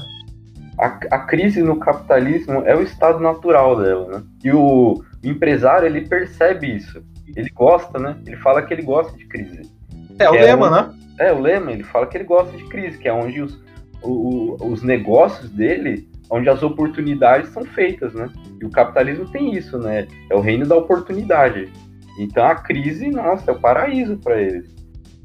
A, 0.79 0.85
a 0.87 1.19
crise 1.19 1.61
no 1.61 1.77
capitalismo 1.77 2.63
é 2.65 2.75
o 2.75 2.81
estado 2.81 3.19
natural 3.19 3.75
dela, 3.79 4.07
né? 4.07 4.23
E 4.43 4.51
o, 4.51 5.03
empresário 5.23 5.85
ele 5.85 6.07
percebe 6.07 6.75
isso. 6.75 7.03
Ele 7.35 7.49
gosta, 7.49 7.99
né? 7.99 8.15
Ele 8.25 8.37
fala 8.37 8.61
que 8.61 8.73
ele 8.73 8.81
gosta 8.81 9.15
de 9.17 9.25
crise. 9.25 9.69
É 10.17 10.29
o 10.29 10.35
É 10.35 10.41
lema, 10.41 10.67
um- 10.67 10.71
né? 10.71 10.93
É, 11.19 11.33
o 11.33 11.39
lema, 11.41 11.71
ele 11.73 11.83
fala 11.83 12.07
que 12.07 12.17
ele 12.17 12.23
gosta 12.23 12.55
de 12.55 12.63
crise, 12.65 12.97
que 12.97 13.07
é 13.07 13.13
onde 13.13 13.41
os, 13.41 13.59
o- 14.01 14.55
os 14.65 14.81
negócios 14.81 15.49
dele, 15.49 16.09
onde 16.29 16.49
as 16.49 16.61
oportunidades 16.61 17.49
são 17.49 17.63
feitas, 17.63 18.13
né? 18.13 18.29
E 18.61 18.65
o 18.65 18.69
capitalismo 18.69 19.25
tem 19.29 19.53
isso, 19.55 19.77
né? 19.79 20.07
É 20.29 20.35
o 20.35 20.39
reino 20.39 20.65
da 20.65 20.75
oportunidade. 20.75 21.71
Então 22.19 22.45
a 22.45 22.55
crise, 22.55 23.09
nossa, 23.09 23.49
é 23.49 23.53
o 23.53 23.59
paraíso 23.59 24.17
para 24.17 24.39
eles. 24.41 24.69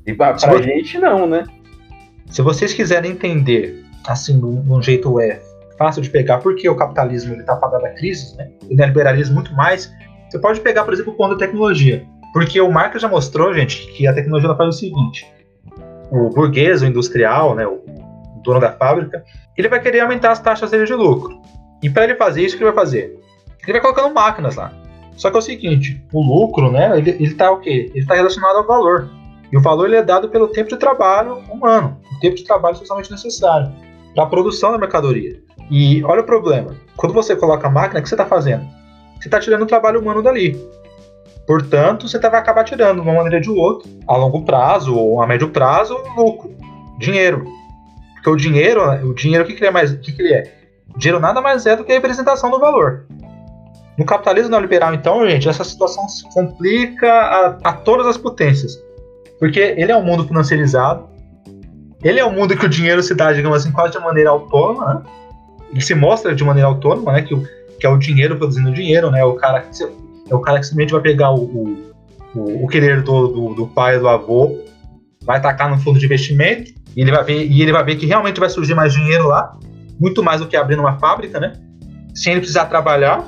E 0.06 0.14
pra 0.14 0.32
você- 0.32 0.62
gente 0.62 0.98
não, 0.98 1.26
né? 1.26 1.44
Se 2.30 2.42
vocês 2.42 2.72
quiserem 2.72 3.12
entender, 3.12 3.84
assim, 4.06 4.38
de 4.38 4.44
um 4.46 4.82
jeito 4.82 5.20
é 5.20 5.40
fácil 5.78 6.02
de 6.02 6.10
pegar, 6.10 6.38
porque 6.38 6.68
o 6.68 6.76
capitalismo 6.76 7.34
está 7.34 7.56
fadado 7.58 7.84
a 7.86 7.90
crises, 7.90 8.34
né? 8.36 8.50
O 8.70 8.74
neoliberalismo 8.74 9.34
muito 9.34 9.52
mais. 9.54 9.92
Você 10.30 10.38
pode 10.38 10.60
pegar, 10.60 10.84
por 10.84 10.94
exemplo, 10.94 11.12
o 11.12 11.16
ponto 11.16 11.36
da 11.36 11.46
tecnologia. 11.46 12.06
Porque 12.32 12.60
o 12.60 12.70
Marx 12.70 13.00
já 13.00 13.08
mostrou, 13.08 13.54
gente, 13.54 13.86
que 13.92 14.06
a 14.06 14.12
tecnologia 14.12 14.54
faz 14.56 14.74
o 14.74 14.78
seguinte: 14.78 15.26
o 16.10 16.30
burguês, 16.30 16.82
o 16.82 16.86
industrial, 16.86 17.54
né, 17.54 17.66
o 17.66 17.80
dono 18.44 18.60
da 18.60 18.72
fábrica, 18.72 19.24
ele 19.56 19.68
vai 19.68 19.80
querer 19.80 20.00
aumentar 20.00 20.30
as 20.30 20.40
taxas 20.40 20.70
dele 20.70 20.84
de 20.84 20.94
lucro. 20.94 21.40
E 21.82 21.90
para 21.90 22.04
ele 22.04 22.14
fazer 22.14 22.42
isso, 22.42 22.54
o 22.54 22.58
que 22.58 22.64
ele 22.64 22.72
vai 22.72 22.84
fazer? 22.84 23.18
Ele 23.62 23.72
vai 23.72 23.80
colocando 23.80 24.14
máquinas 24.14 24.56
lá. 24.56 24.72
Só 25.16 25.30
que 25.30 25.36
é 25.36 25.38
o 25.38 25.42
seguinte: 25.42 26.04
o 26.12 26.22
lucro, 26.22 26.70
né, 26.70 26.96
ele, 26.96 27.10
ele 27.10 27.34
tá 27.34 27.50
o 27.50 27.58
quê? 27.58 27.90
Ele 27.90 28.00
está 28.00 28.14
relacionado 28.14 28.56
ao 28.56 28.66
valor. 28.66 29.10
E 29.52 29.56
o 29.56 29.60
valor 29.60 29.86
ele 29.86 29.96
é 29.96 30.02
dado 30.02 30.28
pelo 30.28 30.48
tempo 30.48 30.70
de 30.70 30.76
trabalho 30.76 31.38
humano, 31.50 31.98
o 32.16 32.20
tempo 32.20 32.36
de 32.36 32.44
trabalho 32.44 32.76
socialmente 32.76 33.10
necessário 33.10 33.72
para 34.14 34.24
a 34.24 34.26
produção 34.26 34.72
da 34.72 34.78
mercadoria. 34.78 35.40
E 35.70 36.02
olha 36.04 36.20
o 36.20 36.26
problema: 36.26 36.74
quando 36.96 37.12
você 37.12 37.34
coloca 37.36 37.66
a 37.66 37.70
máquina, 37.70 38.00
o 38.00 38.02
que 38.02 38.08
você 38.08 38.14
está 38.14 38.26
fazendo? 38.26 38.64
Você 39.18 39.28
está 39.28 39.40
tirando 39.40 39.62
o 39.62 39.66
trabalho 39.66 40.00
humano 40.00 40.22
dali. 40.22 40.58
Portanto, 41.46 42.08
você 42.08 42.18
tá- 42.18 42.28
vai 42.28 42.40
acabar 42.40 42.64
tirando, 42.64 43.02
de 43.02 43.08
uma 43.08 43.14
maneira 43.14 43.36
ou 43.36 43.42
de 43.42 43.50
outra, 43.50 43.90
a 44.08 44.16
longo 44.16 44.42
prazo 44.44 44.96
ou 44.96 45.22
a 45.22 45.26
médio 45.26 45.50
prazo, 45.50 45.96
lucro, 46.16 46.50
dinheiro. 46.98 47.44
Porque 48.24 48.30
o 48.30 48.36
dinheiro, 48.36 48.80
o 49.06 49.12
dinheiro, 49.12 49.44
o 49.44 49.46
que, 49.46 49.52
que 49.52 49.60
ele 49.60 49.68
é 49.68 49.70
mais? 49.70 49.92
O 49.92 49.98
que, 49.98 50.10
que 50.10 50.22
ele 50.22 50.32
é? 50.32 50.50
O 50.94 50.98
dinheiro 50.98 51.20
nada 51.20 51.42
mais 51.42 51.66
é 51.66 51.76
do 51.76 51.84
que 51.84 51.92
a 51.92 51.94
representação 51.94 52.50
do 52.50 52.58
valor. 52.58 53.04
No 53.98 54.06
capitalismo 54.06 54.50
neoliberal, 54.50 54.94
então, 54.94 55.28
gente, 55.28 55.46
essa 55.46 55.62
situação 55.62 56.08
se 56.08 56.24
complica 56.32 57.06
a, 57.06 57.58
a 57.62 57.72
todas 57.74 58.06
as 58.06 58.16
potências. 58.16 58.82
Porque 59.38 59.60
ele 59.60 59.92
é 59.92 59.96
um 59.96 60.02
mundo 60.02 60.26
financiarizado, 60.26 61.06
ele 62.02 62.18
é 62.18 62.24
um 62.24 62.32
mundo 62.32 62.56
que 62.56 62.64
o 62.64 62.68
dinheiro 62.68 63.02
se 63.02 63.14
dá, 63.14 63.30
digamos 63.30 63.58
assim, 63.58 63.70
quase 63.70 63.92
de 63.92 63.98
maneira 63.98 64.30
autônoma, 64.30 64.94
né? 64.94 65.02
Ele 65.70 65.80
se 65.82 65.94
mostra 65.94 66.34
de 66.34 66.42
maneira 66.42 66.68
autônoma, 66.68 67.12
né? 67.12 67.22
Que, 67.22 67.36
que 67.78 67.86
é 67.86 67.90
o 67.90 67.98
dinheiro 67.98 68.38
produzindo 68.38 68.72
dinheiro, 68.72 69.10
né? 69.10 69.22
O 69.22 69.34
cara 69.34 69.60
que, 69.60 69.84
é 69.84 70.34
o 70.34 70.40
cara 70.40 70.60
que 70.60 70.64
simplesmente 70.64 70.92
vai 70.92 71.02
pegar 71.02 71.30
o, 71.30 71.42
o, 71.44 71.92
o, 72.34 72.64
o 72.64 72.68
que 72.68 72.78
ele 72.78 72.86
herdou 72.86 73.30
do, 73.30 73.54
do 73.54 73.66
pai 73.66 73.98
do 73.98 74.08
avô, 74.08 74.60
vai 75.22 75.42
tacar 75.42 75.68
no 75.68 75.78
fundo 75.78 75.98
de 75.98 76.06
investimento, 76.06 76.72
e 76.96 77.00
ele 77.00 77.10
vai 77.10 77.24
ver, 77.24 77.46
e 77.50 77.62
ele 77.62 77.72
vai 77.72 77.84
ver 77.84 77.96
que 77.96 78.06
realmente 78.06 78.40
vai 78.40 78.48
surgir 78.48 78.74
mais 78.74 78.92
dinheiro 78.92 79.26
lá, 79.28 79.56
muito 79.98 80.22
mais 80.22 80.40
do 80.40 80.46
que 80.46 80.56
abrindo 80.56 80.80
uma 80.80 80.98
fábrica, 80.98 81.40
né? 81.40 81.52
Sem 82.14 82.32
ele 82.32 82.40
precisar 82.40 82.66
trabalhar. 82.66 83.24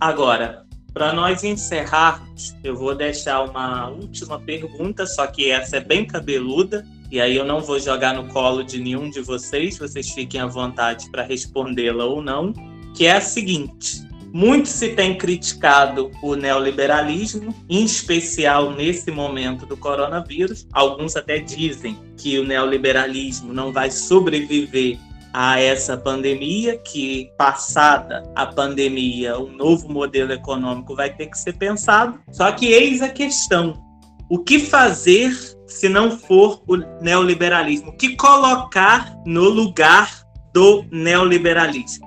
Agora, 0.00 0.64
para 0.92 1.12
nós 1.12 1.44
encerrarmos, 1.44 2.56
eu 2.64 2.74
vou 2.74 2.94
deixar 2.94 3.42
uma 3.42 3.88
última 3.88 4.40
pergunta, 4.40 5.06
só 5.06 5.26
que 5.26 5.50
essa 5.50 5.76
é 5.76 5.80
bem 5.80 6.06
cabeluda, 6.06 6.84
e 7.10 7.20
aí 7.20 7.36
eu 7.36 7.44
não 7.44 7.60
vou 7.60 7.78
jogar 7.78 8.14
no 8.14 8.26
colo 8.28 8.62
de 8.62 8.80
nenhum 8.80 9.10
de 9.10 9.20
vocês, 9.20 9.78
vocês 9.78 10.10
fiquem 10.10 10.40
à 10.40 10.46
vontade 10.46 11.10
para 11.10 11.22
respondê-la 11.22 12.04
ou 12.04 12.22
não, 12.22 12.52
que 12.94 13.06
é 13.06 13.12
a 13.12 13.20
seguinte: 13.20 14.06
muito 14.36 14.68
se 14.68 14.90
tem 14.90 15.16
criticado 15.16 16.10
o 16.22 16.34
neoliberalismo, 16.34 17.54
em 17.70 17.84
especial 17.84 18.70
nesse 18.70 19.10
momento 19.10 19.64
do 19.64 19.78
coronavírus. 19.78 20.66
Alguns 20.74 21.16
até 21.16 21.38
dizem 21.38 21.98
que 22.18 22.38
o 22.38 22.44
neoliberalismo 22.44 23.50
não 23.50 23.72
vai 23.72 23.90
sobreviver 23.90 24.98
a 25.32 25.58
essa 25.58 25.96
pandemia, 25.96 26.76
que 26.76 27.30
passada 27.38 28.30
a 28.34 28.44
pandemia, 28.44 29.38
um 29.38 29.56
novo 29.56 29.88
modelo 29.88 30.34
econômico 30.34 30.94
vai 30.94 31.08
ter 31.08 31.28
que 31.28 31.38
ser 31.38 31.54
pensado. 31.54 32.20
Só 32.30 32.52
que 32.52 32.66
eis 32.66 33.00
a 33.00 33.08
questão: 33.08 33.82
o 34.28 34.40
que 34.40 34.58
fazer 34.58 35.34
se 35.66 35.88
não 35.88 36.10
for 36.10 36.62
o 36.68 36.76
neoliberalismo? 37.00 37.88
O 37.88 37.96
que 37.96 38.14
colocar 38.16 39.14
no 39.24 39.48
lugar 39.48 40.10
do 40.52 40.84
neoliberalismo? 40.90 42.05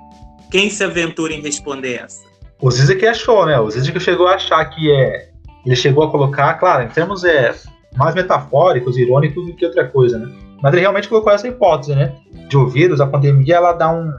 Quem 0.50 0.68
se 0.68 0.82
aventura 0.82 1.32
em 1.32 1.40
responder 1.40 2.02
essa? 2.02 2.22
O 2.60 2.70
Zizek 2.70 3.06
achou, 3.06 3.46
né? 3.46 3.58
O 3.58 3.70
Zizek 3.70 3.98
chegou 4.00 4.26
a 4.26 4.34
achar 4.34 4.64
que 4.66 4.90
é. 4.90 5.30
Ele 5.64 5.76
chegou 5.76 6.04
a 6.04 6.10
colocar, 6.10 6.54
claro, 6.54 6.84
em 6.84 6.88
termos 6.88 7.22
é, 7.24 7.54
mais 7.96 8.14
metafóricos, 8.14 8.96
irônicos 8.96 9.46
do 9.46 9.54
que 9.54 9.64
outra 9.64 9.86
coisa, 9.86 10.18
né? 10.18 10.32
Mas 10.62 10.72
ele 10.72 10.82
realmente 10.82 11.08
colocou 11.08 11.32
essa 11.32 11.48
hipótese, 11.48 11.94
né? 11.94 12.14
De 12.48 12.56
ouvidos, 12.56 13.00
a 13.00 13.06
pandemia 13.06 13.56
ela 13.56 13.72
dá 13.72 13.90
um. 13.90 14.12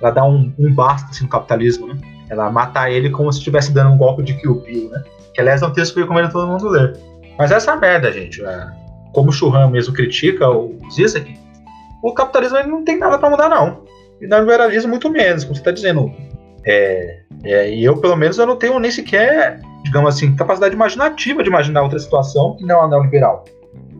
Ela 0.00 0.10
dá 0.10 0.24
um, 0.24 0.52
um 0.58 0.74
basta 0.74 1.10
assim, 1.10 1.24
no 1.24 1.30
capitalismo, 1.30 1.86
né? 1.86 1.98
Ela 2.28 2.50
mata 2.50 2.90
ele 2.90 3.10
como 3.10 3.32
se 3.32 3.38
estivesse 3.38 3.72
dando 3.72 3.92
um 3.92 3.98
golpe 3.98 4.22
de 4.22 4.34
Kill 4.34 4.62
Bill, 4.62 4.90
né? 4.90 5.02
Que 5.34 5.40
aliás 5.40 5.62
é 5.62 5.66
um 5.66 5.72
texto 5.72 5.94
que 5.94 6.00
eu 6.00 6.04
recomendo 6.04 6.32
todo 6.32 6.46
mundo 6.46 6.68
ler. 6.68 6.98
Mas 7.38 7.50
essa 7.50 7.72
é 7.72 7.76
merda, 7.76 8.10
gente. 8.10 8.42
É, 8.44 8.66
como 9.12 9.30
o 9.30 9.32
Churran 9.32 9.68
mesmo 9.70 9.94
critica 9.94 10.48
o 10.48 10.76
Zizek, 10.90 11.38
o 12.02 12.12
capitalismo 12.12 12.58
ele 12.58 12.68
não 12.68 12.84
tem 12.84 12.98
nada 12.98 13.18
pra 13.18 13.30
mudar, 13.30 13.48
não. 13.48 13.85
E 14.20 14.26
no 14.26 14.38
liberalismo, 14.40 14.90
muito 14.90 15.10
menos, 15.10 15.44
como 15.44 15.56
você 15.56 15.62
tá 15.62 15.70
dizendo. 15.70 16.12
É, 16.64 17.20
é, 17.44 17.70
e 17.74 17.84
eu, 17.84 17.96
pelo 17.98 18.16
menos, 18.16 18.38
eu 18.38 18.46
não 18.46 18.56
tenho 18.56 18.78
nem 18.78 18.90
sequer, 18.90 19.60
digamos 19.84 20.14
assim, 20.14 20.34
capacidade 20.34 20.74
imaginativa 20.74 21.42
de 21.42 21.48
imaginar 21.48 21.82
outra 21.82 21.98
situação 21.98 22.56
que 22.56 22.64
não 22.64 22.82
a 22.82 22.88
neoliberal. 22.88 23.44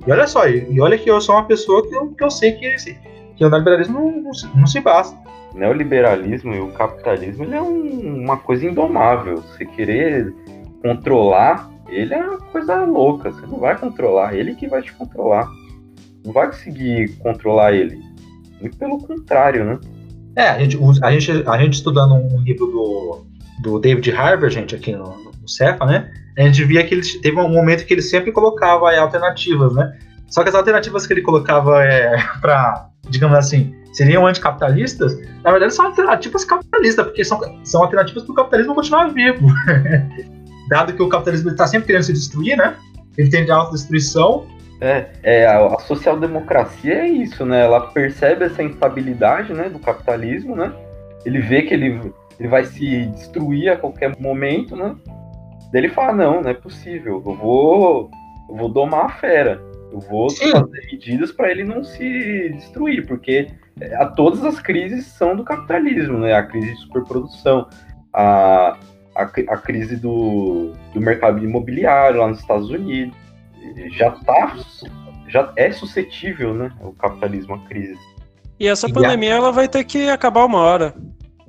E 0.06 0.10
olha 0.10 0.26
só, 0.26 0.48
e, 0.48 0.80
olha 0.80 0.98
que 0.98 1.10
eu 1.10 1.20
sou 1.20 1.34
uma 1.36 1.44
pessoa 1.44 1.86
que 1.86 1.94
eu, 1.94 2.08
que 2.08 2.24
eu 2.24 2.30
sei 2.30 2.52
que, 2.52 2.74
que 3.36 3.44
o 3.44 3.48
neoliberalismo 3.50 3.98
não, 4.00 4.22
não, 4.22 4.34
se- 4.34 4.48
não 4.54 4.66
se 4.66 4.80
basta. 4.80 5.16
O 5.54 5.58
neoliberalismo 5.58 6.54
e 6.54 6.60
o 6.60 6.68
capitalismo 6.72 7.44
ele 7.44 7.54
é 7.54 7.62
um- 7.62 8.22
uma 8.24 8.36
coisa 8.36 8.66
indomável. 8.66 9.36
Você 9.42 9.64
querer 9.64 10.32
controlar, 10.82 11.70
ele 11.88 12.14
é 12.14 12.18
uma 12.22 12.38
coisa 12.38 12.84
louca. 12.84 13.30
Você 13.30 13.46
não 13.46 13.58
vai 13.58 13.76
controlar, 13.78 14.34
ele 14.34 14.54
que 14.54 14.66
vai 14.68 14.82
te 14.82 14.92
controlar. 14.92 15.48
Não 16.24 16.32
vai 16.32 16.46
conseguir 16.48 17.16
controlar 17.18 17.72
ele. 17.72 18.00
Muito 18.60 18.76
pelo 18.76 18.98
contrário, 18.98 19.64
né? 19.64 19.78
É, 20.36 20.48
a 20.48 20.58
gente, 20.58 20.78
a 21.02 21.10
gente, 21.10 21.48
a 21.48 21.58
gente 21.58 21.74
estudando 21.74 22.14
um 22.14 22.42
livro 22.42 22.66
do, 22.66 23.26
do 23.62 23.78
David 23.78 24.12
Harvey, 24.12 24.50
gente, 24.50 24.74
aqui 24.74 24.92
no, 24.92 25.32
no 25.40 25.48
Cefa, 25.48 25.86
né? 25.86 26.10
A 26.36 26.42
gente 26.42 26.62
via 26.64 26.84
que 26.84 26.94
ele 26.94 27.02
teve 27.22 27.40
um 27.40 27.48
momento 27.48 27.86
que 27.86 27.94
ele 27.94 28.02
sempre 28.02 28.30
colocava 28.30 28.94
alternativas, 28.94 29.72
né? 29.74 29.96
Só 30.28 30.42
que 30.42 30.50
as 30.50 30.54
alternativas 30.54 31.06
que 31.06 31.14
ele 31.14 31.22
colocava 31.22 31.82
é, 31.82 32.16
para, 32.42 32.90
digamos 33.08 33.38
assim, 33.38 33.74
seriam 33.94 34.26
anticapitalistas, 34.26 35.18
na 35.42 35.50
verdade 35.50 35.72
são 35.72 35.86
alternativas 35.86 36.44
capitalistas, 36.44 37.06
porque 37.06 37.24
são, 37.24 37.40
são 37.64 37.82
alternativas 37.82 38.24
para 38.24 38.32
o 38.32 38.34
capitalismo 38.34 38.74
continuar 38.74 39.08
vivo. 39.08 39.48
Dado 40.68 40.92
que 40.92 41.02
o 41.02 41.08
capitalismo 41.08 41.50
está 41.50 41.66
sempre 41.66 41.86
querendo 41.86 42.02
se 42.02 42.12
destruir, 42.12 42.58
né? 42.58 42.76
Ele 43.16 43.30
tende 43.30 43.50
à 43.50 43.56
autodestruição. 43.56 44.46
É, 44.80 45.06
é 45.22 45.46
a, 45.46 45.66
a 45.66 45.78
social-democracia 45.78 46.94
é 46.94 47.08
isso, 47.08 47.44
né? 47.46 47.64
Ela 47.64 47.80
percebe 47.80 48.44
essa 48.44 48.62
instabilidade 48.62 49.52
né, 49.52 49.68
do 49.68 49.78
capitalismo, 49.78 50.54
né? 50.54 50.72
Ele 51.24 51.40
vê 51.40 51.62
que 51.62 51.72
ele, 51.72 52.12
ele 52.38 52.48
vai 52.48 52.64
se 52.64 53.06
destruir 53.06 53.70
a 53.70 53.76
qualquer 53.76 54.14
momento, 54.18 54.76
né? 54.76 54.94
Daí 55.72 55.82
ele 55.82 55.88
fala, 55.88 56.12
não, 56.12 56.42
não 56.42 56.50
é 56.50 56.54
possível. 56.54 57.22
Eu 57.24 57.34
vou, 57.34 58.10
eu 58.48 58.56
vou 58.56 58.68
domar 58.68 59.06
a 59.06 59.08
fera. 59.08 59.60
Eu 59.92 60.00
vou 60.00 60.28
Sim. 60.28 60.50
fazer 60.50 60.86
medidas 60.92 61.32
para 61.32 61.50
ele 61.50 61.64
não 61.64 61.82
se 61.82 62.50
destruir, 62.50 63.06
porque 63.06 63.48
é, 63.80 63.94
a, 63.94 64.06
todas 64.06 64.44
as 64.44 64.60
crises 64.60 65.06
são 65.06 65.34
do 65.34 65.44
capitalismo, 65.44 66.18
né? 66.18 66.34
A 66.34 66.42
crise 66.42 66.72
de 66.72 66.80
superprodução, 66.80 67.66
a, 68.12 68.76
a, 69.14 69.22
a 69.22 69.56
crise 69.56 69.96
do, 69.96 70.72
do 70.92 71.00
mercado 71.00 71.42
imobiliário 71.42 72.20
lá 72.20 72.28
nos 72.28 72.40
Estados 72.40 72.68
Unidos. 72.68 73.25
Já 73.96 74.10
tá, 74.12 74.56
já 75.28 75.52
é 75.56 75.70
suscetível, 75.72 76.54
né? 76.54 76.70
O 76.80 76.92
capitalismo 76.92 77.54
à 77.54 77.58
crise. 77.60 77.98
E 78.58 78.66
essa 78.68 78.86
a- 78.86 78.92
pandemia 78.92 79.34
ela 79.34 79.52
vai 79.52 79.68
ter 79.68 79.84
que 79.84 80.08
acabar 80.08 80.44
uma 80.44 80.58
hora. 80.60 80.94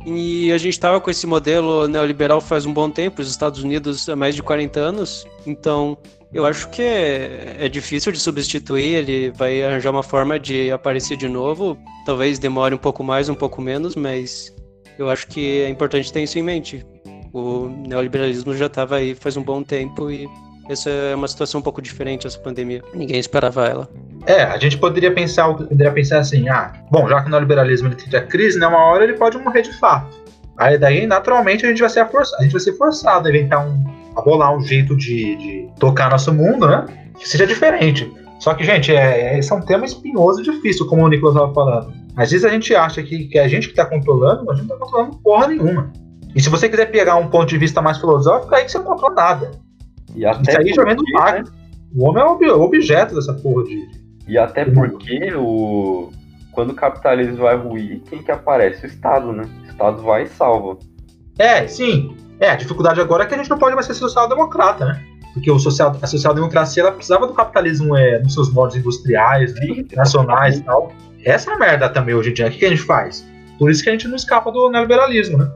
E 0.05 0.51
a 0.53 0.57
gente 0.57 0.73
estava 0.73 1.01
com 1.01 1.09
esse 1.11 1.27
modelo 1.27 1.87
neoliberal 1.87 2.39
faz 2.39 2.65
um 2.65 2.73
bom 2.73 2.89
tempo, 2.89 3.21
os 3.21 3.29
Estados 3.29 3.61
Unidos 3.63 4.07
há 4.07 4.15
mais 4.15 4.35
de 4.35 4.41
40 4.43 4.79
anos. 4.79 5.27
Então, 5.45 5.97
eu 6.33 6.45
acho 6.45 6.69
que 6.69 6.81
é, 6.81 7.57
é 7.59 7.67
difícil 7.69 8.11
de 8.11 8.19
substituir. 8.19 8.95
Ele 8.95 9.31
vai 9.31 9.61
arranjar 9.63 9.91
uma 9.91 10.03
forma 10.03 10.39
de 10.39 10.71
aparecer 10.71 11.17
de 11.17 11.27
novo. 11.27 11.77
Talvez 12.05 12.39
demore 12.39 12.73
um 12.73 12.77
pouco 12.77 13.03
mais, 13.03 13.27
um 13.27 13.35
pouco 13.35 13.61
menos, 13.61 13.95
mas 13.95 14.53
eu 14.97 15.09
acho 15.09 15.27
que 15.27 15.61
é 15.61 15.69
importante 15.69 16.11
ter 16.13 16.23
isso 16.23 16.39
em 16.39 16.43
mente. 16.43 16.85
O 17.33 17.67
neoliberalismo 17.67 18.55
já 18.55 18.67
estava 18.67 18.95
aí 18.97 19.13
faz 19.13 19.35
um 19.35 19.43
bom 19.43 19.61
tempo 19.61 20.09
e 20.09 20.25
Essa 20.69 20.89
é 20.89 21.15
uma 21.15 21.27
situação 21.27 21.59
um 21.59 21.63
pouco 21.63 21.81
diferente, 21.81 22.27
essa 22.27 22.37
pandemia. 22.39 22.83
Ninguém 22.93 23.19
esperava 23.19 23.65
ela. 23.65 23.89
É, 24.25 24.43
a 24.43 24.57
gente 24.57 24.77
poderia 24.77 25.13
pensar, 25.13 25.53
poderia 25.53 25.91
pensar 25.91 26.19
assim, 26.19 26.49
ah, 26.49 26.73
bom, 26.91 27.07
já 27.07 27.21
que 27.21 27.27
o 27.27 27.31
neoliberalismo 27.31 27.87
ele 27.87 27.95
tem 27.95 28.19
a 28.19 28.23
crise, 28.23 28.59
né, 28.59 28.67
uma 28.67 28.83
hora 28.83 29.03
ele 29.03 29.13
pode 29.13 29.37
morrer 29.37 29.61
de 29.61 29.71
fato. 29.79 30.17
Aí 30.57 30.77
daí, 30.77 31.07
naturalmente, 31.07 31.65
a 31.65 31.69
gente 31.69 31.79
vai 31.79 31.89
ser, 31.89 32.05
forçado, 32.09 32.41
a 32.41 32.43
gente 32.43 32.51
vai 32.51 32.61
ser 32.61 32.73
forçado 32.73 33.27
a 33.27 33.29
inventar 33.29 33.65
um, 33.65 33.83
a 34.15 34.21
bolar 34.21 34.55
um 34.55 34.61
jeito 34.61 34.95
de, 34.97 35.35
de 35.37 35.69
tocar 35.79 36.09
nosso 36.09 36.33
mundo, 36.33 36.67
né, 36.67 36.85
que 37.17 37.27
seja 37.27 37.47
diferente. 37.47 38.11
Só 38.39 38.53
que, 38.53 38.63
gente, 38.63 38.93
é, 38.93 39.37
esse 39.37 39.51
é 39.51 39.55
um 39.55 39.61
tema 39.61 39.85
espinhoso 39.85 40.41
e 40.41 40.43
difícil, 40.43 40.85
como 40.87 41.03
o 41.03 41.07
Nicolas 41.07 41.35
estava 41.35 41.53
falando. 41.53 41.93
Às 42.15 42.31
vezes 42.31 42.45
a 42.45 42.49
gente 42.49 42.75
acha 42.75 43.01
que, 43.01 43.27
que 43.27 43.37
é 43.37 43.43
a 43.43 43.47
gente 43.47 43.67
que 43.67 43.73
está 43.73 43.85
controlando, 43.85 44.43
mas 44.45 44.57
a 44.57 44.61
gente 44.61 44.69
não 44.69 44.75
está 44.75 44.85
controlando 44.85 45.17
porra 45.23 45.47
nenhuma. 45.47 45.91
E 46.35 46.41
se 46.41 46.49
você 46.49 46.67
quiser 46.67 46.91
pegar 46.91 47.15
um 47.15 47.29
ponto 47.29 47.47
de 47.47 47.57
vista 47.57 47.81
mais 47.81 47.97
filosófico, 47.97 48.53
aí 48.53 48.65
que 48.65 48.71
você 48.71 48.77
não 48.79 48.85
controla 48.85 49.15
nada. 49.15 49.51
E 50.15 50.25
até 50.25 50.51
Isso 50.51 50.61
aí 50.61 50.73
já 50.73 50.83
vem 50.83 50.95
do 50.95 51.03
Marx. 51.13 51.51
O 51.95 52.05
homem 52.05 52.23
é 52.49 52.53
o 52.53 52.61
objeto 52.61 53.15
dessa 53.15 53.33
porra 53.33 53.63
de. 53.63 53.87
E 54.27 54.37
até 54.37 54.65
porque 54.65 55.33
o 55.35 56.11
quando 56.57 56.71
o 56.71 56.73
capitalismo 56.73 57.37
vai 57.37 57.55
ruir, 57.55 58.01
quem 58.09 58.23
que 58.23 58.31
aparece? 58.31 58.83
O 58.83 58.87
Estado, 58.87 59.31
né? 59.31 59.43
O 59.63 59.69
Estado 59.69 60.01
vai 60.01 60.23
e 60.23 60.27
salva. 60.27 60.79
É, 61.37 61.67
sim. 61.67 62.17
É, 62.39 62.49
a 62.49 62.55
dificuldade 62.55 62.99
agora 62.99 63.23
é 63.23 63.27
que 63.27 63.35
a 63.35 63.37
gente 63.37 63.49
não 63.49 63.59
pode 63.59 63.75
mais 63.75 63.85
ser 63.85 63.93
social-democrata, 63.93 64.83
né? 64.83 65.03
Porque 65.35 65.51
o 65.51 65.59
social, 65.59 65.95
a 66.01 66.07
social-democracia 66.07 66.81
ela 66.81 66.91
precisava 66.91 67.27
do 67.27 67.33
capitalismo 67.33 67.95
é, 67.95 68.17
nos 68.23 68.33
seus 68.33 68.51
modos 68.51 68.75
industriais, 68.75 69.53
né, 69.53 69.85
nacionais 69.95 70.57
e 70.57 70.63
tal. 70.63 70.91
Essa 71.23 71.51
é 71.51 71.53
a 71.53 71.59
merda 71.59 71.89
também 71.89 72.15
hoje 72.15 72.31
em 72.31 72.33
dia. 72.33 72.47
O 72.47 72.49
que, 72.49 72.57
que 72.57 72.65
a 72.65 72.69
gente 72.69 72.81
faz? 72.81 73.23
Por 73.59 73.69
isso 73.69 73.83
que 73.83 73.89
a 73.89 73.91
gente 73.91 74.07
não 74.07 74.15
escapa 74.15 74.51
do 74.51 74.71
neoliberalismo, 74.71 75.37
né? 75.37 75.51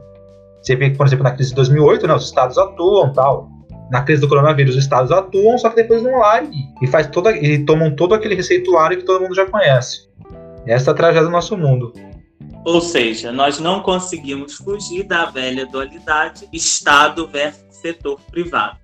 Você 0.61 0.75
vê 0.75 0.91
que, 0.91 0.97
por 0.97 1.07
exemplo, 1.07 1.23
na 1.23 1.31
crise 1.31 1.49
de 1.49 1.55
2008, 1.55 2.05
né, 2.05 2.13
os 2.13 2.25
estados 2.25 2.59
atuam 2.59 3.11
tal. 3.11 3.49
Na 3.91 4.01
crise 4.03 4.21
do 4.21 4.29
coronavírus, 4.29 4.75
os 4.77 4.83
estados 4.83 5.11
atuam, 5.11 5.57
só 5.57 5.69
que 5.69 5.75
depois 5.75 6.01
vão 6.01 6.17
lá 6.17 6.41
e, 6.41 6.63
e, 6.81 6.87
faz 6.87 7.07
toda, 7.07 7.35
e 7.35 7.65
tomam 7.65 7.93
todo 7.93 8.15
aquele 8.15 8.35
receituário 8.35 8.97
que 8.97 9.03
todo 9.03 9.21
mundo 9.21 9.35
já 9.35 9.45
conhece. 9.45 10.07
Essa 10.65 10.91
é 10.91 10.93
a 10.93 10.95
tragédia 10.95 11.25
do 11.25 11.29
nosso 11.29 11.57
mundo. 11.57 11.91
Ou 12.63 12.79
seja, 12.79 13.33
nós 13.33 13.59
não 13.59 13.81
conseguimos 13.81 14.53
fugir 14.53 15.03
da 15.03 15.25
velha 15.25 15.65
dualidade 15.65 16.47
Estado 16.53 17.27
versus 17.27 17.65
setor 17.69 18.17
privado. 18.31 18.77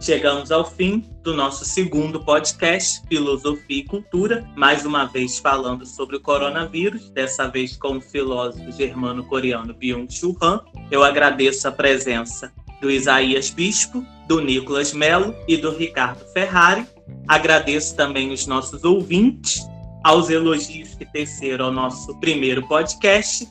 Chegamos 0.00 0.52
ao 0.52 0.64
fim 0.64 1.04
do 1.24 1.34
nosso 1.34 1.64
segundo 1.64 2.22
podcast, 2.22 3.02
Filosofia 3.08 3.78
e 3.78 3.84
Cultura, 3.84 4.44
mais 4.54 4.84
uma 4.84 5.06
vez 5.06 5.38
falando 5.38 5.84
sobre 5.84 6.16
o 6.16 6.20
coronavírus, 6.20 7.10
dessa 7.10 7.48
vez 7.48 7.76
com 7.76 7.96
o 7.96 8.00
filósofo 8.00 8.70
germano-coreano 8.70 9.74
Byung-Chul 9.74 10.36
Han. 10.40 10.60
Eu 10.92 11.02
agradeço 11.02 11.66
a 11.66 11.72
presença 11.72 12.52
do 12.80 12.90
Isaías 12.90 13.50
Bispo, 13.50 14.04
do 14.26 14.40
Nicolas 14.40 14.92
Melo 14.92 15.34
e 15.46 15.56
do 15.56 15.70
Ricardo 15.70 16.24
Ferrari. 16.32 16.86
Agradeço 17.28 17.96
também 17.96 18.32
os 18.32 18.46
nossos 18.46 18.84
ouvintes, 18.84 19.60
aos 20.02 20.28
elogios 20.28 20.94
que 20.94 21.04
teceram 21.06 21.66
ao 21.66 21.72
nosso 21.72 22.18
primeiro 22.20 22.66
podcast. 22.68 23.48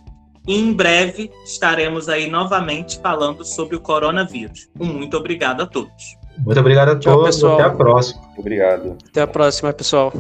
E 0.47 0.59
em 0.59 0.73
breve 0.73 1.31
estaremos 1.45 2.09
aí 2.09 2.29
novamente 2.29 2.99
falando 2.99 3.45
sobre 3.45 3.75
o 3.75 3.79
coronavírus. 3.79 4.69
Um 4.79 4.85
muito 4.85 5.17
obrigado 5.17 5.61
a 5.61 5.65
todos. 5.65 6.17
Muito 6.37 6.59
obrigado 6.59 6.89
a 6.89 6.99
Tchau, 6.99 7.17
todos. 7.17 7.35
pessoal. 7.35 7.53
Até 7.59 7.63
a 7.63 7.71
próxima. 7.71 8.21
Obrigado. 8.37 8.97
Até 9.09 9.21
a 9.21 9.27
próxima, 9.27 9.71
pessoal. 9.71 10.11